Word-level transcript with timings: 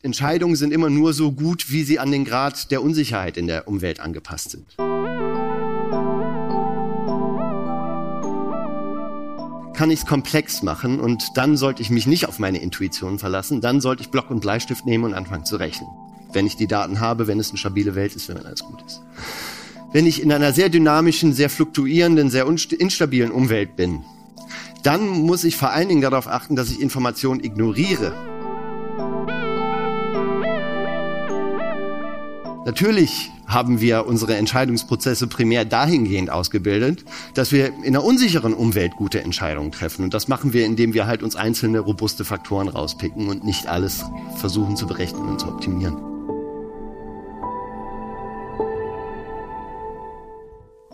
Entscheidungen 0.00 0.54
sind 0.54 0.72
immer 0.72 0.90
nur 0.90 1.12
so 1.12 1.32
gut, 1.32 1.72
wie 1.72 1.82
sie 1.82 1.98
an 1.98 2.12
den 2.12 2.24
Grad 2.24 2.70
der 2.70 2.82
Unsicherheit 2.84 3.36
in 3.36 3.48
der 3.48 3.66
Umwelt 3.66 3.98
angepasst 3.98 4.50
sind. 4.52 4.76
Kann 9.74 9.90
ich 9.90 10.00
es 10.00 10.06
komplex 10.06 10.62
machen 10.62 11.00
und 11.00 11.24
dann 11.34 11.56
sollte 11.56 11.82
ich 11.82 11.90
mich 11.90 12.06
nicht 12.06 12.28
auf 12.28 12.38
meine 12.38 12.58
Intuition 12.58 13.18
verlassen, 13.18 13.60
dann 13.60 13.80
sollte 13.80 14.02
ich 14.02 14.10
Block 14.10 14.30
und 14.30 14.40
Bleistift 14.40 14.86
nehmen 14.86 15.04
und 15.04 15.14
anfangen 15.14 15.44
zu 15.44 15.56
rechnen. 15.56 15.88
Wenn 16.32 16.46
ich 16.46 16.54
die 16.54 16.68
Daten 16.68 17.00
habe, 17.00 17.26
wenn 17.26 17.40
es 17.40 17.48
eine 17.48 17.58
stabile 17.58 17.96
Welt 17.96 18.14
ist, 18.14 18.28
wenn 18.28 18.38
alles 18.38 18.62
gut 18.62 18.80
ist. 18.86 19.00
Wenn 19.92 20.06
ich 20.06 20.22
in 20.22 20.30
einer 20.30 20.52
sehr 20.52 20.68
dynamischen, 20.68 21.32
sehr 21.32 21.50
fluktuierenden, 21.50 22.30
sehr 22.30 22.46
instabilen 22.46 23.32
Umwelt 23.32 23.74
bin, 23.74 24.04
dann 24.84 25.08
muss 25.08 25.42
ich 25.42 25.56
vor 25.56 25.70
allen 25.70 25.88
Dingen 25.88 26.02
darauf 26.02 26.28
achten, 26.28 26.54
dass 26.54 26.70
ich 26.70 26.80
Informationen 26.80 27.42
ignoriere 27.42 28.27
Natürlich 32.68 33.30
haben 33.46 33.80
wir 33.80 34.06
unsere 34.06 34.36
Entscheidungsprozesse 34.36 35.26
primär 35.26 35.64
dahingehend 35.64 36.28
ausgebildet, 36.28 37.02
dass 37.32 37.50
wir 37.50 37.68
in 37.68 37.86
einer 37.86 38.04
unsicheren 38.04 38.52
Umwelt 38.52 38.92
gute 38.94 39.22
Entscheidungen 39.22 39.72
treffen. 39.72 40.04
Und 40.04 40.12
das 40.12 40.28
machen 40.28 40.52
wir, 40.52 40.66
indem 40.66 40.92
wir 40.92 41.06
halt 41.06 41.22
uns 41.22 41.34
einzelne 41.34 41.80
robuste 41.80 42.26
Faktoren 42.26 42.68
rauspicken 42.68 43.28
und 43.28 43.42
nicht 43.42 43.68
alles 43.68 44.04
versuchen 44.36 44.76
zu 44.76 44.86
berechnen 44.86 45.30
und 45.30 45.40
zu 45.40 45.48
optimieren. 45.48 45.96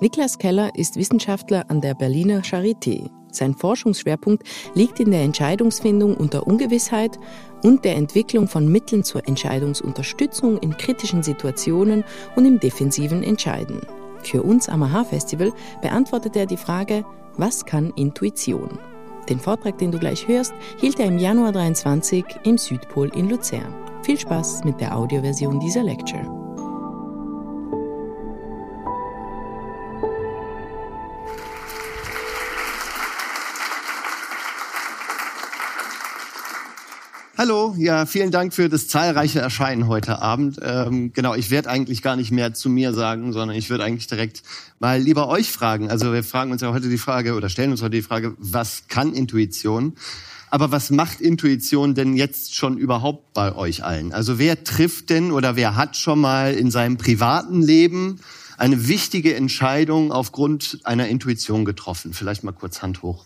Niklas 0.01 0.39
Keller 0.39 0.71
ist 0.77 0.95
Wissenschaftler 0.95 1.69
an 1.71 1.81
der 1.81 1.95
Berliner 1.95 2.43
Charité. 2.43 3.11
Sein 3.33 3.55
Forschungsschwerpunkt 3.55 4.45
liegt 4.75 5.01
in 5.01 5.11
der 5.11 5.23
Entscheidungsfindung 5.23 6.17
unter 6.17 6.47
Ungewissheit 6.47 7.19
und 7.65 7.85
der 7.85 7.97
Entwicklung 7.97 8.47
von 8.47 8.69
Mitteln 8.69 9.03
zur 9.03 9.27
Entscheidungsunterstützung 9.27 10.59
in 10.59 10.77
kritischen 10.77 11.23
Situationen 11.23 12.05
und 12.37 12.45
im 12.45 12.61
defensiven 12.61 13.23
Entscheiden. 13.23 13.81
Für 14.23 14.43
uns 14.43 14.69
am 14.69 14.83
AHA-Festival 14.83 15.53
beantwortet 15.83 16.37
er 16.37 16.47
die 16.47 16.59
Frage, 16.59 17.05
was 17.37 17.65
kann 17.65 17.93
Intuition? 17.97 18.79
Den 19.29 19.41
Vortrag, 19.41 19.79
den 19.79 19.91
du 19.91 19.99
gleich 19.99 20.29
hörst, 20.29 20.53
hielt 20.79 21.01
er 21.01 21.07
im 21.07 21.19
Januar 21.19 21.53
23 21.53 22.25
im 22.45 22.59
Südpol 22.59 23.11
in 23.17 23.31
Luzern. 23.31 23.75
Viel 24.03 24.19
Spaß 24.19 24.65
mit 24.65 24.81
der 24.81 24.95
Audioversion 24.95 25.59
dieser 25.59 25.83
Lecture. 25.83 26.44
Hallo, 37.37 37.75
ja, 37.77 38.07
vielen 38.07 38.31
Dank 38.31 38.55
für 38.55 38.69
das 38.69 38.87
zahlreiche 38.87 39.41
Erscheinen 39.41 39.89
heute 39.89 40.23
Abend. 40.23 40.61
Ähm, 40.63 41.13
genau, 41.13 41.35
ich 41.35 41.51
werde 41.51 41.69
eigentlich 41.69 42.01
gar 42.01 42.15
nicht 42.15 42.31
mehr 42.31 42.55
zu 42.55 42.71
mir 42.71 42.95
sagen, 42.95 43.33
sondern 43.33 43.57
ich 43.57 43.71
würde 43.71 43.83
eigentlich 43.83 44.07
direkt 44.07 44.45
mal 44.79 45.01
lieber 45.01 45.27
euch 45.27 45.51
fragen. 45.51 45.91
Also 45.91 46.13
wir 46.13 46.23
fragen 46.23 46.53
uns 46.53 46.63
ja 46.63 46.73
heute 46.73 46.89
die 46.89 46.97
Frage 46.97 47.35
oder 47.35 47.49
stellen 47.49 47.73
uns 47.73 47.83
heute 47.83 47.97
die 47.97 48.03
Frage, 48.03 48.37
was 48.39 48.85
kann 48.87 49.13
Intuition? 49.13 49.95
Aber 50.49 50.71
was 50.71 50.91
macht 50.91 51.21
Intuition 51.21 51.97
denn 51.97 52.15
jetzt 52.15 52.55
schon 52.55 52.79
überhaupt 52.79 53.33
bei 53.35 53.53
euch 53.57 53.83
allen? 53.83 54.13
Also 54.13 54.39
wer 54.39 54.63
trifft 54.63 55.11
denn 55.11 55.33
oder 55.33 55.57
wer 55.57 55.75
hat 55.75 55.97
schon 55.97 56.21
mal 56.21 56.55
in 56.55 56.71
seinem 56.71 56.99
privaten 56.99 57.63
Leben 57.63 58.21
eine 58.59 58.87
wichtige 58.87 59.35
Entscheidung 59.35 60.13
aufgrund 60.13 60.79
einer 60.85 61.09
Intuition 61.09 61.65
getroffen? 61.65 62.13
Vielleicht 62.13 62.45
mal 62.45 62.53
kurz 62.53 62.81
Hand 62.81 63.03
hoch. 63.03 63.25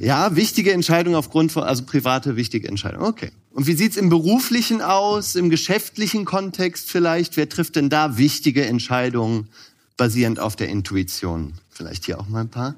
Ja, 0.00 0.36
wichtige 0.36 0.72
Entscheidung 0.72 1.16
aufgrund 1.16 1.50
von, 1.50 1.64
also 1.64 1.82
private 1.84 2.36
wichtige 2.36 2.68
Entscheidung. 2.68 3.02
Okay. 3.02 3.30
Und 3.50 3.66
wie 3.66 3.74
sieht's 3.74 3.96
im 3.96 4.08
beruflichen 4.08 4.80
aus, 4.80 5.34
im 5.34 5.50
geschäftlichen 5.50 6.24
Kontext 6.24 6.90
vielleicht? 6.90 7.36
Wer 7.36 7.48
trifft 7.48 7.76
denn 7.76 7.88
da 7.88 8.16
wichtige 8.16 8.64
Entscheidungen 8.64 9.48
basierend 9.96 10.38
auf 10.38 10.54
der 10.54 10.68
Intuition? 10.68 11.54
Vielleicht 11.70 12.04
hier 12.04 12.20
auch 12.20 12.28
mal 12.28 12.42
ein 12.42 12.48
paar. 12.48 12.76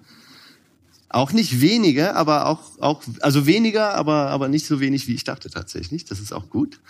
Auch 1.11 1.33
nicht 1.33 1.61
wenige, 1.61 2.15
aber 2.17 2.47
auch, 2.47 2.79
auch 2.81 3.03
also 3.21 3.45
weniger, 3.45 3.95
aber, 3.95 4.31
aber 4.31 4.49
nicht 4.49 4.65
so 4.65 4.81
wenig, 4.81 5.07
wie 5.07 5.15
ich 5.15 5.25
dachte 5.25 5.51
tatsächlich. 5.51 6.07
Das 6.07 6.21
ist 6.21 6.33
auch 6.33 6.49
gut. 6.49 6.81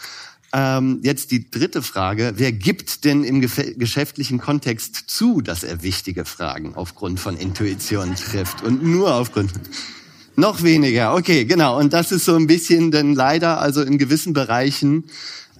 Ähm, 0.52 1.00
jetzt 1.02 1.30
die 1.32 1.50
dritte 1.50 1.82
Frage. 1.82 2.34
Wer 2.36 2.52
gibt 2.52 3.04
denn 3.04 3.24
im 3.24 3.40
geschäftlichen 3.40 4.38
Kontext 4.38 5.04
zu, 5.08 5.40
dass 5.40 5.64
er 5.64 5.82
wichtige 5.82 6.24
Fragen 6.24 6.74
aufgrund 6.74 7.18
von 7.18 7.36
Intuition 7.36 8.14
trifft 8.14 8.62
und 8.62 8.84
nur 8.84 9.14
aufgrund... 9.14 9.50
Noch 10.40 10.62
weniger, 10.62 11.14
okay, 11.14 11.44
genau. 11.44 11.78
Und 11.78 11.92
das 11.92 12.12
ist 12.12 12.24
so 12.24 12.34
ein 12.34 12.46
bisschen, 12.46 12.90
denn 12.90 13.14
leider, 13.14 13.60
also 13.60 13.82
in 13.82 13.98
gewissen 13.98 14.32
Bereichen 14.32 15.04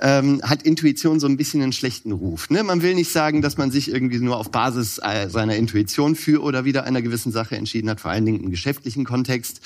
ähm, 0.00 0.40
hat 0.42 0.62
Intuition 0.62 1.20
so 1.20 1.26
ein 1.26 1.36
bisschen 1.36 1.60
einen 1.60 1.74
schlechten 1.74 2.12
Ruf. 2.12 2.48
Ne? 2.48 2.62
Man 2.62 2.80
will 2.80 2.94
nicht 2.94 3.12
sagen, 3.12 3.42
dass 3.42 3.58
man 3.58 3.70
sich 3.70 3.92
irgendwie 3.92 4.20
nur 4.20 4.38
auf 4.38 4.50
Basis 4.50 4.96
äh, 4.96 5.28
seiner 5.28 5.56
Intuition 5.56 6.16
für 6.16 6.42
oder 6.42 6.64
wieder 6.64 6.84
einer 6.84 7.02
gewissen 7.02 7.30
Sache 7.30 7.56
entschieden 7.56 7.90
hat, 7.90 8.00
vor 8.00 8.10
allen 8.10 8.24
Dingen 8.24 8.42
im 8.42 8.50
geschäftlichen 8.50 9.04
Kontext. 9.04 9.60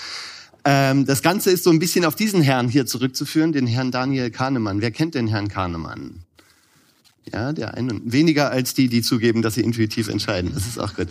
Ähm, 0.64 1.06
das 1.06 1.22
Ganze 1.22 1.52
ist 1.52 1.62
so 1.62 1.70
ein 1.70 1.78
bisschen 1.78 2.04
auf 2.04 2.16
diesen 2.16 2.42
Herrn 2.42 2.68
hier 2.68 2.84
zurückzuführen, 2.84 3.52
den 3.52 3.68
Herrn 3.68 3.92
Daniel 3.92 4.32
Kahnemann. 4.32 4.80
Wer 4.80 4.90
kennt 4.90 5.14
den 5.14 5.28
Herrn 5.28 5.46
Kahnemann? 5.46 6.24
Ja, 7.32 7.52
der 7.52 7.74
eine 7.74 8.00
weniger 8.04 8.50
als 8.50 8.74
die, 8.74 8.88
die 8.88 9.00
zugeben, 9.00 9.40
dass 9.40 9.54
sie 9.54 9.62
intuitiv 9.62 10.08
entscheiden. 10.08 10.52
Das 10.54 10.66
ist 10.66 10.78
auch 10.78 10.94
gut. 10.94 11.08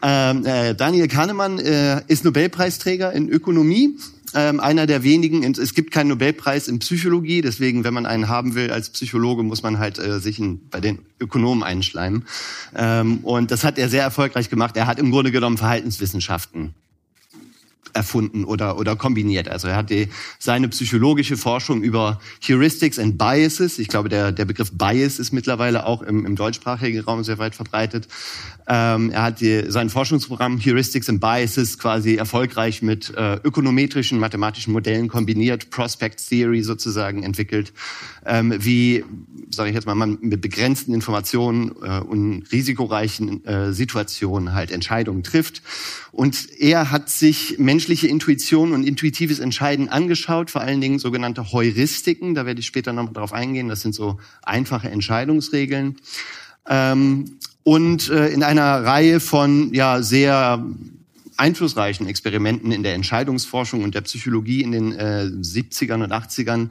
Ähm, 0.00 0.46
äh, 0.46 0.74
Daniel 0.74 1.08
Kahnemann 1.08 1.58
äh, 1.58 2.02
ist 2.06 2.24
Nobelpreisträger 2.24 3.12
in 3.12 3.28
Ökonomie. 3.28 3.98
Ähm, 4.34 4.60
einer 4.60 4.86
der 4.86 5.02
wenigen. 5.02 5.42
Es 5.54 5.74
gibt 5.74 5.92
keinen 5.92 6.08
Nobelpreis 6.08 6.68
in 6.68 6.78
Psychologie, 6.78 7.40
deswegen, 7.42 7.84
wenn 7.84 7.94
man 7.94 8.06
einen 8.06 8.28
haben 8.28 8.54
will 8.54 8.70
als 8.70 8.90
Psychologe, 8.90 9.42
muss 9.42 9.62
man 9.62 9.78
halt 9.78 9.98
äh, 9.98 10.20
sich 10.20 10.38
in, 10.38 10.68
bei 10.68 10.80
den 10.80 10.98
Ökonomen 11.20 11.62
einschleimen. 11.62 12.24
Ähm, 12.74 13.18
und 13.22 13.50
das 13.50 13.64
hat 13.64 13.78
er 13.78 13.88
sehr 13.88 14.02
erfolgreich 14.02 14.50
gemacht. 14.50 14.76
Er 14.76 14.86
hat 14.86 14.98
im 14.98 15.10
Grunde 15.10 15.32
genommen 15.32 15.58
Verhaltenswissenschaften 15.58 16.74
erfunden 17.96 18.44
oder, 18.44 18.78
oder 18.78 18.94
kombiniert. 18.94 19.48
Also 19.48 19.68
er 19.68 19.76
hat 19.76 19.90
die, 19.90 20.08
seine 20.38 20.68
psychologische 20.68 21.36
Forschung 21.36 21.82
über 21.82 22.20
Heuristics 22.46 22.98
and 22.98 23.18
Biases, 23.18 23.78
ich 23.78 23.88
glaube, 23.88 24.08
der, 24.08 24.32
der 24.32 24.44
Begriff 24.44 24.70
Bias 24.72 25.18
ist 25.18 25.32
mittlerweile 25.32 25.86
auch 25.86 26.02
im, 26.02 26.24
im 26.26 26.36
deutschsprachigen 26.36 27.00
Raum 27.00 27.24
sehr 27.24 27.38
weit 27.38 27.54
verbreitet. 27.54 28.08
Ähm, 28.68 29.10
er 29.10 29.22
hat 29.22 29.40
die, 29.40 29.64
sein 29.68 29.90
Forschungsprogramm 29.90 30.58
Heuristics 30.58 31.08
and 31.08 31.20
Biases 31.20 31.78
quasi 31.78 32.16
erfolgreich 32.16 32.82
mit 32.82 33.12
äh, 33.16 33.36
ökonometrischen, 33.44 34.18
mathematischen 34.18 34.72
Modellen 34.72 35.08
kombiniert, 35.08 35.70
Prospect 35.70 36.28
Theory 36.28 36.62
sozusagen 36.62 37.22
entwickelt, 37.22 37.72
ähm, 38.24 38.52
wie, 38.58 39.04
sage 39.50 39.68
ich 39.70 39.74
jetzt 39.74 39.86
mal, 39.86 39.94
man 39.94 40.18
mit 40.20 40.40
begrenzten 40.40 40.94
Informationen 40.94 41.70
äh, 41.82 42.00
und 42.00 42.44
risikoreichen 42.50 43.44
äh, 43.44 43.72
Situationen 43.72 44.52
halt 44.52 44.72
Entscheidungen 44.72 45.22
trifft. 45.22 45.62
Und 46.10 46.48
er 46.58 46.90
hat 46.90 47.08
sich 47.10 47.58
menschliche 47.86 48.08
Intuition 48.08 48.72
und 48.72 48.82
intuitives 48.82 49.38
Entscheiden 49.38 49.88
angeschaut, 49.88 50.50
vor 50.50 50.60
allen 50.60 50.80
Dingen 50.80 50.98
sogenannte 50.98 51.52
Heuristiken. 51.52 52.34
Da 52.34 52.44
werde 52.44 52.58
ich 52.58 52.66
später 52.66 52.92
noch 52.92 53.12
darauf 53.12 53.32
eingehen. 53.32 53.68
Das 53.68 53.80
sind 53.80 53.94
so 53.94 54.18
einfache 54.42 54.90
Entscheidungsregeln. 54.90 55.94
Ähm, 56.68 57.36
und 57.62 58.10
äh, 58.10 58.26
in 58.30 58.42
einer 58.42 58.84
Reihe 58.84 59.20
von 59.20 59.72
ja 59.72 60.02
sehr 60.02 60.66
einflussreichen 61.36 62.08
Experimenten 62.08 62.72
in 62.72 62.82
der 62.82 62.94
Entscheidungsforschung 62.94 63.84
und 63.84 63.94
der 63.94 64.00
Psychologie 64.00 64.62
in 64.62 64.72
den 64.72 64.90
äh, 64.90 65.30
70ern 65.30 66.02
und 66.02 66.12
80ern 66.12 66.70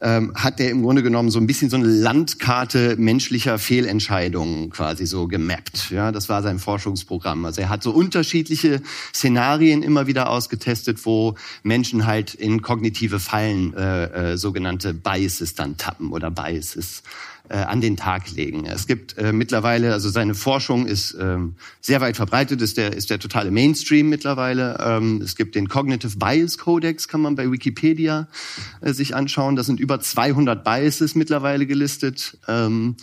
ähm, 0.00 0.32
hat 0.34 0.60
er 0.60 0.70
im 0.70 0.82
Grunde 0.82 1.02
genommen 1.02 1.30
so 1.30 1.38
ein 1.38 1.46
bisschen 1.46 1.70
so 1.70 1.76
eine 1.76 1.86
Landkarte 1.86 2.96
menschlicher 2.96 3.58
Fehlentscheidungen 3.58 4.70
quasi 4.70 5.06
so 5.06 5.28
gemappt. 5.28 5.90
Ja, 5.90 6.12
das 6.12 6.28
war 6.28 6.42
sein 6.42 6.58
Forschungsprogramm. 6.58 7.44
Also 7.44 7.60
er 7.60 7.68
hat 7.68 7.82
so 7.82 7.90
unterschiedliche 7.90 8.80
Szenarien 9.14 9.82
immer 9.82 10.06
wieder 10.06 10.30
ausgetestet, 10.30 11.04
wo 11.04 11.34
Menschen 11.62 12.06
halt 12.06 12.34
in 12.34 12.62
kognitive 12.62 13.20
Fallen, 13.20 13.74
äh, 13.74 14.32
äh, 14.32 14.36
sogenannte 14.36 14.94
Biases 14.94 15.54
dann 15.54 15.76
tappen 15.76 16.12
oder 16.12 16.30
Biases 16.30 17.02
äh, 17.50 17.56
an 17.56 17.80
den 17.80 17.96
Tag 17.96 18.30
legen. 18.30 18.64
Es 18.64 18.86
gibt 18.86 19.18
äh, 19.18 19.32
mittlerweile, 19.32 19.92
also 19.92 20.08
seine 20.08 20.34
Forschung 20.34 20.86
ist 20.86 21.16
ähm, 21.20 21.56
sehr 21.80 22.00
weit 22.00 22.16
verbreitet, 22.16 22.62
ist 22.62 22.76
der, 22.76 22.92
ist 22.92 23.10
der 23.10 23.18
totale 23.18 23.50
Mainstream 23.50 24.08
mittlerweile. 24.08 24.78
Ähm, 24.80 25.20
es 25.20 25.34
gibt 25.36 25.56
den 25.56 25.68
Cognitive 25.68 26.16
Bias 26.16 26.58
Codex, 26.58 27.08
kann 27.08 27.20
man 27.20 27.34
bei 27.34 27.50
Wikipedia 27.50 28.28
äh, 28.80 28.92
sich 28.92 29.16
anschauen. 29.16 29.56
Das 29.56 29.66
sind 29.66 29.80
über 29.80 29.89
200 29.98 30.62
Biases 30.62 31.16
mittlerweile 31.16 31.66
gelistet. 31.66 32.38
Ähm, 32.46 32.96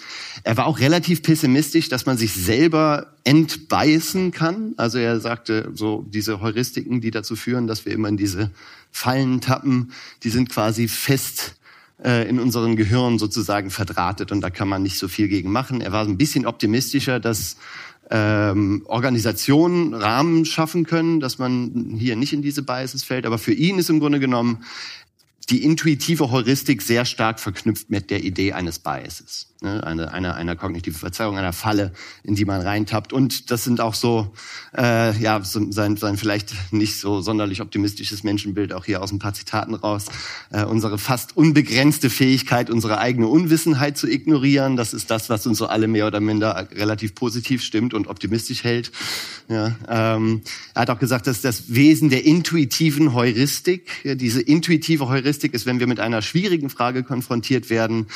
er 0.44 0.56
war 0.56 0.68
auch 0.68 0.80
relativ 0.80 1.22
pessimistisch, 1.22 1.90
dass 1.90 2.06
man 2.06 2.18
sich 2.18 2.34
selber 2.34 3.14
entbeißen 3.26 4.32
kann. 4.32 4.74
Also 4.78 5.00
er 5.00 5.20
sagte, 5.20 5.72
so 5.74 6.06
diese 6.08 6.40
Heuristiken, 6.40 7.02
die 7.02 7.12
dazu 7.12 7.36
führen, 7.36 7.68
dass 7.68 7.86
wir 7.86 7.92
immer 7.92 8.08
in 8.08 8.18
diese 8.18 8.52
Fallen 8.92 9.42
tappen, 9.42 9.92
die 10.24 10.30
sind 10.30 10.50
quasi 10.50 10.88
fest 10.88 11.56
äh, 12.02 12.30
in 12.30 12.40
unseren 12.40 12.76
Gehirn 12.76 13.20
sozusagen 13.20 13.72
verdrahtet 13.72 14.32
und 14.32 14.42
da 14.42 14.50
kann 14.50 14.70
man 14.70 14.84
nicht 14.84 14.98
so 14.98 15.08
viel 15.08 15.28
gegen 15.28 15.52
machen. 15.52 15.82
Er 15.82 15.92
war 15.92 16.06
ein 16.06 16.18
bisschen 16.18 16.46
optimistischer, 16.46 17.20
dass 17.20 17.58
ähm, 18.10 18.84
Organisationen 18.86 19.94
Rahmen 19.94 20.46
schaffen 20.46 20.86
können, 20.86 21.20
dass 21.20 21.40
man 21.40 21.96
hier 21.98 22.16
nicht 22.16 22.34
in 22.34 22.42
diese 22.42 22.64
Biases 22.64 23.04
fällt. 23.04 23.26
Aber 23.26 23.38
für 23.38 23.54
ihn 23.54 23.80
ist 23.80 23.90
im 23.90 24.00
Grunde 24.00 24.20
genommen 24.20 24.64
die 25.50 25.64
intuitive 25.64 26.30
Heuristik 26.30 26.82
sehr 26.82 27.06
stark 27.06 27.40
verknüpft 27.40 27.90
mit 27.90 28.10
der 28.10 28.24
Idee 28.24 28.52
eines 28.52 28.80
Biases, 28.80 29.48
ne? 29.62 29.82
eine, 29.82 30.12
eine, 30.12 30.36
einer 30.36 30.58
kognitiven 30.58 31.00
Verzerrung, 31.00 31.38
einer 31.38 31.54
Falle, 31.54 31.94
in 32.24 32.36
die 32.36 32.44
man 32.44 32.60
reintappt. 32.60 33.14
Und 33.14 33.50
das 33.50 33.64
sind 33.64 33.80
auch 33.80 33.94
so, 33.94 34.34
äh, 34.78 35.18
ja, 35.18 35.42
so, 35.42 35.72
sein, 35.72 35.96
sein 35.96 36.18
vielleicht 36.18 36.54
nicht 36.74 37.00
so 37.00 37.22
sonderlich 37.22 37.62
optimistisches 37.62 38.24
Menschenbild, 38.24 38.74
auch 38.74 38.84
hier 38.84 39.02
aus 39.02 39.14
ein 39.14 39.20
paar 39.20 39.34
Zitaten 39.34 39.74
raus. 39.74 40.08
Äh, 40.52 40.66
unsere 40.66 40.98
fast 40.98 41.38
unbegrenzte 41.38 42.10
Fähigkeit, 42.10 42.70
unsere 42.70 42.98
eigene 42.98 43.28
Unwissenheit 43.28 43.98
zu 43.98 44.08
ignorieren, 44.10 44.76
das 44.76 44.94
ist 44.94 45.10
das, 45.10 45.30
was 45.30 45.48
uns 45.48 45.58
so 45.60 45.68
alle 45.68 45.88
mehr 45.88 46.08
oder 46.08 46.20
minder 46.20 46.68
relativ 46.76 47.16
positiv 47.16 47.64
stimmt 47.64 47.94
und 47.94 48.08
optimistisch 48.08 48.66
hält. 48.66 48.92
Ja, 49.48 49.78
ähm, 49.88 50.42
er 50.74 50.82
hat 50.82 50.90
auch 50.90 51.00
gesagt, 51.00 51.26
dass 51.26 51.40
das 51.40 51.74
Wesen 51.74 52.10
der 52.10 52.26
intuitiven 52.26 53.14
Heuristik, 53.14 53.88
diese 54.04 54.42
intuitive 54.42 55.08
Heuristik 55.08 55.37
ist, 55.44 55.66
wenn 55.66 55.80
wir 55.80 55.88
mit 55.88 56.00
einer 56.00 56.22
schwierigen 56.22 56.70
Frage 56.70 57.04
konfrontiert 57.04 57.70
werden, 57.70 58.08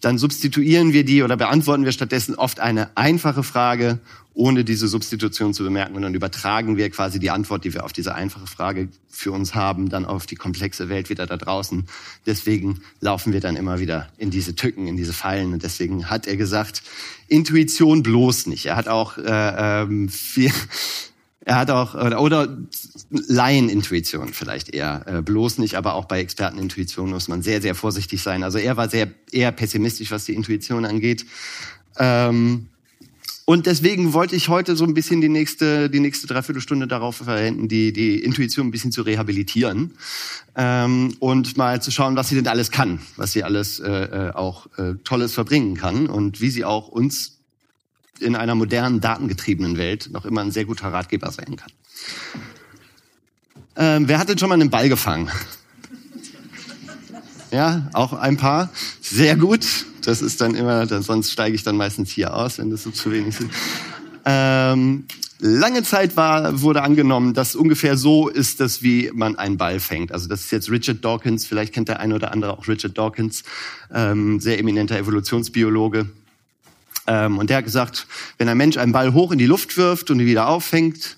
dann 0.00 0.18
substituieren 0.18 0.92
wir 0.92 1.04
die 1.04 1.22
oder 1.22 1.36
beantworten 1.36 1.84
wir 1.84 1.92
stattdessen 1.92 2.34
oft 2.34 2.60
eine 2.60 2.96
einfache 2.96 3.42
Frage, 3.42 3.98
ohne 4.34 4.64
diese 4.64 4.88
Substitution 4.88 5.52
zu 5.52 5.64
bemerken. 5.64 5.96
Und 5.96 6.02
dann 6.02 6.14
übertragen 6.14 6.76
wir 6.76 6.88
quasi 6.90 7.18
die 7.18 7.30
Antwort, 7.30 7.64
die 7.64 7.74
wir 7.74 7.84
auf 7.84 7.92
diese 7.92 8.14
einfache 8.14 8.46
Frage 8.46 8.88
für 9.08 9.32
uns 9.32 9.54
haben, 9.54 9.88
dann 9.88 10.04
auf 10.04 10.26
die 10.26 10.36
komplexe 10.36 10.88
Welt 10.88 11.10
wieder 11.10 11.26
da 11.26 11.36
draußen. 11.36 11.84
Deswegen 12.26 12.80
laufen 13.00 13.32
wir 13.32 13.40
dann 13.40 13.56
immer 13.56 13.80
wieder 13.80 14.08
in 14.18 14.30
diese 14.30 14.54
Tücken, 14.54 14.86
in 14.86 14.96
diese 14.96 15.12
Fallen. 15.12 15.52
Und 15.52 15.62
deswegen 15.62 16.08
hat 16.08 16.26
er 16.26 16.36
gesagt, 16.36 16.82
Intuition 17.28 18.02
bloß 18.02 18.46
nicht. 18.46 18.66
Er 18.66 18.76
hat 18.76 18.88
auch 18.88 19.18
äh, 19.18 19.82
ähm, 19.82 20.08
viel, 20.08 20.52
er 21.50 21.56
hat 21.56 21.70
auch, 21.72 21.96
oder, 21.96 22.20
oder 22.20 22.58
Laienintuition 23.10 24.28
vielleicht 24.32 24.72
eher, 24.72 25.02
äh, 25.06 25.20
bloß 25.20 25.58
nicht, 25.58 25.74
aber 25.74 25.94
auch 25.94 26.04
bei 26.04 26.20
Expertenintuition 26.20 27.10
muss 27.10 27.26
man 27.26 27.42
sehr, 27.42 27.60
sehr 27.60 27.74
vorsichtig 27.74 28.22
sein. 28.22 28.44
Also 28.44 28.58
er 28.58 28.76
war 28.76 28.88
sehr 28.88 29.08
eher 29.32 29.50
pessimistisch, 29.50 30.12
was 30.12 30.26
die 30.26 30.34
Intuition 30.34 30.84
angeht. 30.84 31.26
Ähm, 31.98 32.68
und 33.46 33.66
deswegen 33.66 34.12
wollte 34.12 34.36
ich 34.36 34.48
heute 34.48 34.76
so 34.76 34.84
ein 34.84 34.94
bisschen 34.94 35.20
die 35.20 35.28
nächste, 35.28 35.90
die 35.90 35.98
nächste 35.98 36.28
Dreiviertelstunde 36.28 36.86
darauf 36.86 37.16
verwenden, 37.16 37.66
die, 37.66 37.92
die 37.92 38.22
Intuition 38.22 38.68
ein 38.68 38.70
bisschen 38.70 38.92
zu 38.92 39.02
rehabilitieren 39.02 39.94
ähm, 40.54 41.16
und 41.18 41.56
mal 41.56 41.82
zu 41.82 41.90
schauen, 41.90 42.14
was 42.14 42.28
sie 42.28 42.36
denn 42.36 42.46
alles 42.46 42.70
kann, 42.70 43.00
was 43.16 43.32
sie 43.32 43.42
alles 43.42 43.80
äh, 43.80 43.90
äh 43.90 44.30
auch 44.34 44.68
äh, 44.78 44.94
Tolles 45.02 45.34
verbringen 45.34 45.76
kann 45.76 46.06
und 46.06 46.40
wie 46.40 46.50
sie 46.50 46.64
auch 46.64 46.86
uns 46.86 47.39
in 48.20 48.36
einer 48.36 48.54
modernen, 48.54 49.00
datengetriebenen 49.00 49.76
Welt 49.76 50.10
noch 50.12 50.24
immer 50.24 50.40
ein 50.42 50.50
sehr 50.50 50.64
guter 50.64 50.92
Ratgeber 50.92 51.30
sein 51.30 51.56
kann. 51.56 51.72
Ähm, 53.76 54.08
wer 54.08 54.18
hat 54.18 54.28
denn 54.28 54.38
schon 54.38 54.48
mal 54.48 54.54
einen 54.54 54.70
Ball 54.70 54.88
gefangen? 54.88 55.30
Ja, 57.52 57.90
auch 57.94 58.12
ein 58.12 58.36
paar. 58.36 58.70
Sehr 59.00 59.34
gut. 59.34 59.66
Das 60.04 60.22
ist 60.22 60.40
dann 60.40 60.54
immer, 60.54 60.86
sonst 61.02 61.32
steige 61.32 61.56
ich 61.56 61.64
dann 61.64 61.76
meistens 61.76 62.08
hier 62.10 62.32
aus, 62.32 62.58
wenn 62.58 62.70
das 62.70 62.84
so 62.84 62.92
zu 62.92 63.10
wenig 63.10 63.34
sind. 63.34 63.50
Ähm, 64.24 65.06
lange 65.40 65.82
Zeit 65.82 66.16
war, 66.16 66.60
wurde 66.60 66.82
angenommen, 66.82 67.34
dass 67.34 67.56
ungefähr 67.56 67.96
so 67.96 68.28
ist 68.28 68.60
das, 68.60 68.82
wie 68.82 69.10
man 69.12 69.36
einen 69.36 69.56
Ball 69.56 69.80
fängt. 69.80 70.12
Also 70.12 70.28
das 70.28 70.42
ist 70.42 70.52
jetzt 70.52 70.70
Richard 70.70 71.04
Dawkins, 71.04 71.46
vielleicht 71.46 71.72
kennt 71.72 71.88
der 71.88 72.00
eine 72.00 72.14
oder 72.14 72.32
andere 72.32 72.56
auch 72.56 72.68
Richard 72.68 72.96
Dawkins, 72.96 73.42
ähm, 73.92 74.40
sehr 74.40 74.58
eminenter 74.58 74.96
Evolutionsbiologe. 74.98 76.08
Ähm, 77.10 77.38
und 77.38 77.50
der 77.50 77.56
hat 77.56 77.64
gesagt, 77.64 78.06
wenn 78.38 78.48
ein 78.48 78.56
Mensch 78.56 78.76
einen 78.76 78.92
Ball 78.92 79.12
hoch 79.12 79.32
in 79.32 79.38
die 79.38 79.46
Luft 79.46 79.76
wirft 79.76 80.12
und 80.12 80.20
ihn 80.20 80.26
wieder 80.26 80.46
auffängt, 80.46 81.16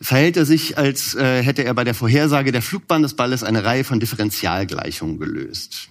verhält 0.00 0.36
er 0.36 0.44
sich, 0.44 0.76
als 0.76 1.14
äh, 1.14 1.44
hätte 1.44 1.62
er 1.62 1.74
bei 1.74 1.84
der 1.84 1.94
Vorhersage 1.94 2.50
der 2.50 2.60
Flugbahn 2.60 3.02
des 3.02 3.14
Balles 3.14 3.44
eine 3.44 3.62
Reihe 3.62 3.84
von 3.84 4.00
Differentialgleichungen 4.00 5.20
gelöst. 5.20 5.90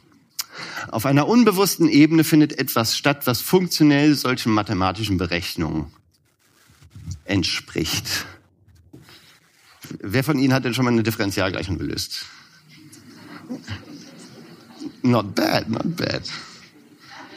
Auf 0.89 1.05
einer 1.05 1.29
unbewussten 1.29 1.87
Ebene 1.87 2.25
findet 2.25 2.59
etwas 2.59 2.97
statt, 2.97 3.25
was 3.25 3.39
funktionell 3.39 4.15
solchen 4.15 4.51
mathematischen 4.51 5.17
Berechnungen 5.17 5.93
entspricht. 7.23 8.25
Wer 10.01 10.25
von 10.25 10.39
Ihnen 10.39 10.53
hat 10.53 10.65
denn 10.65 10.73
schon 10.73 10.83
mal 10.83 10.91
eine 10.91 11.03
Differentialgleichung 11.03 11.77
gelöst? 11.77 12.25
Not 15.03 15.35
bad, 15.35 15.69
not 15.69 15.95
bad. 15.95 16.23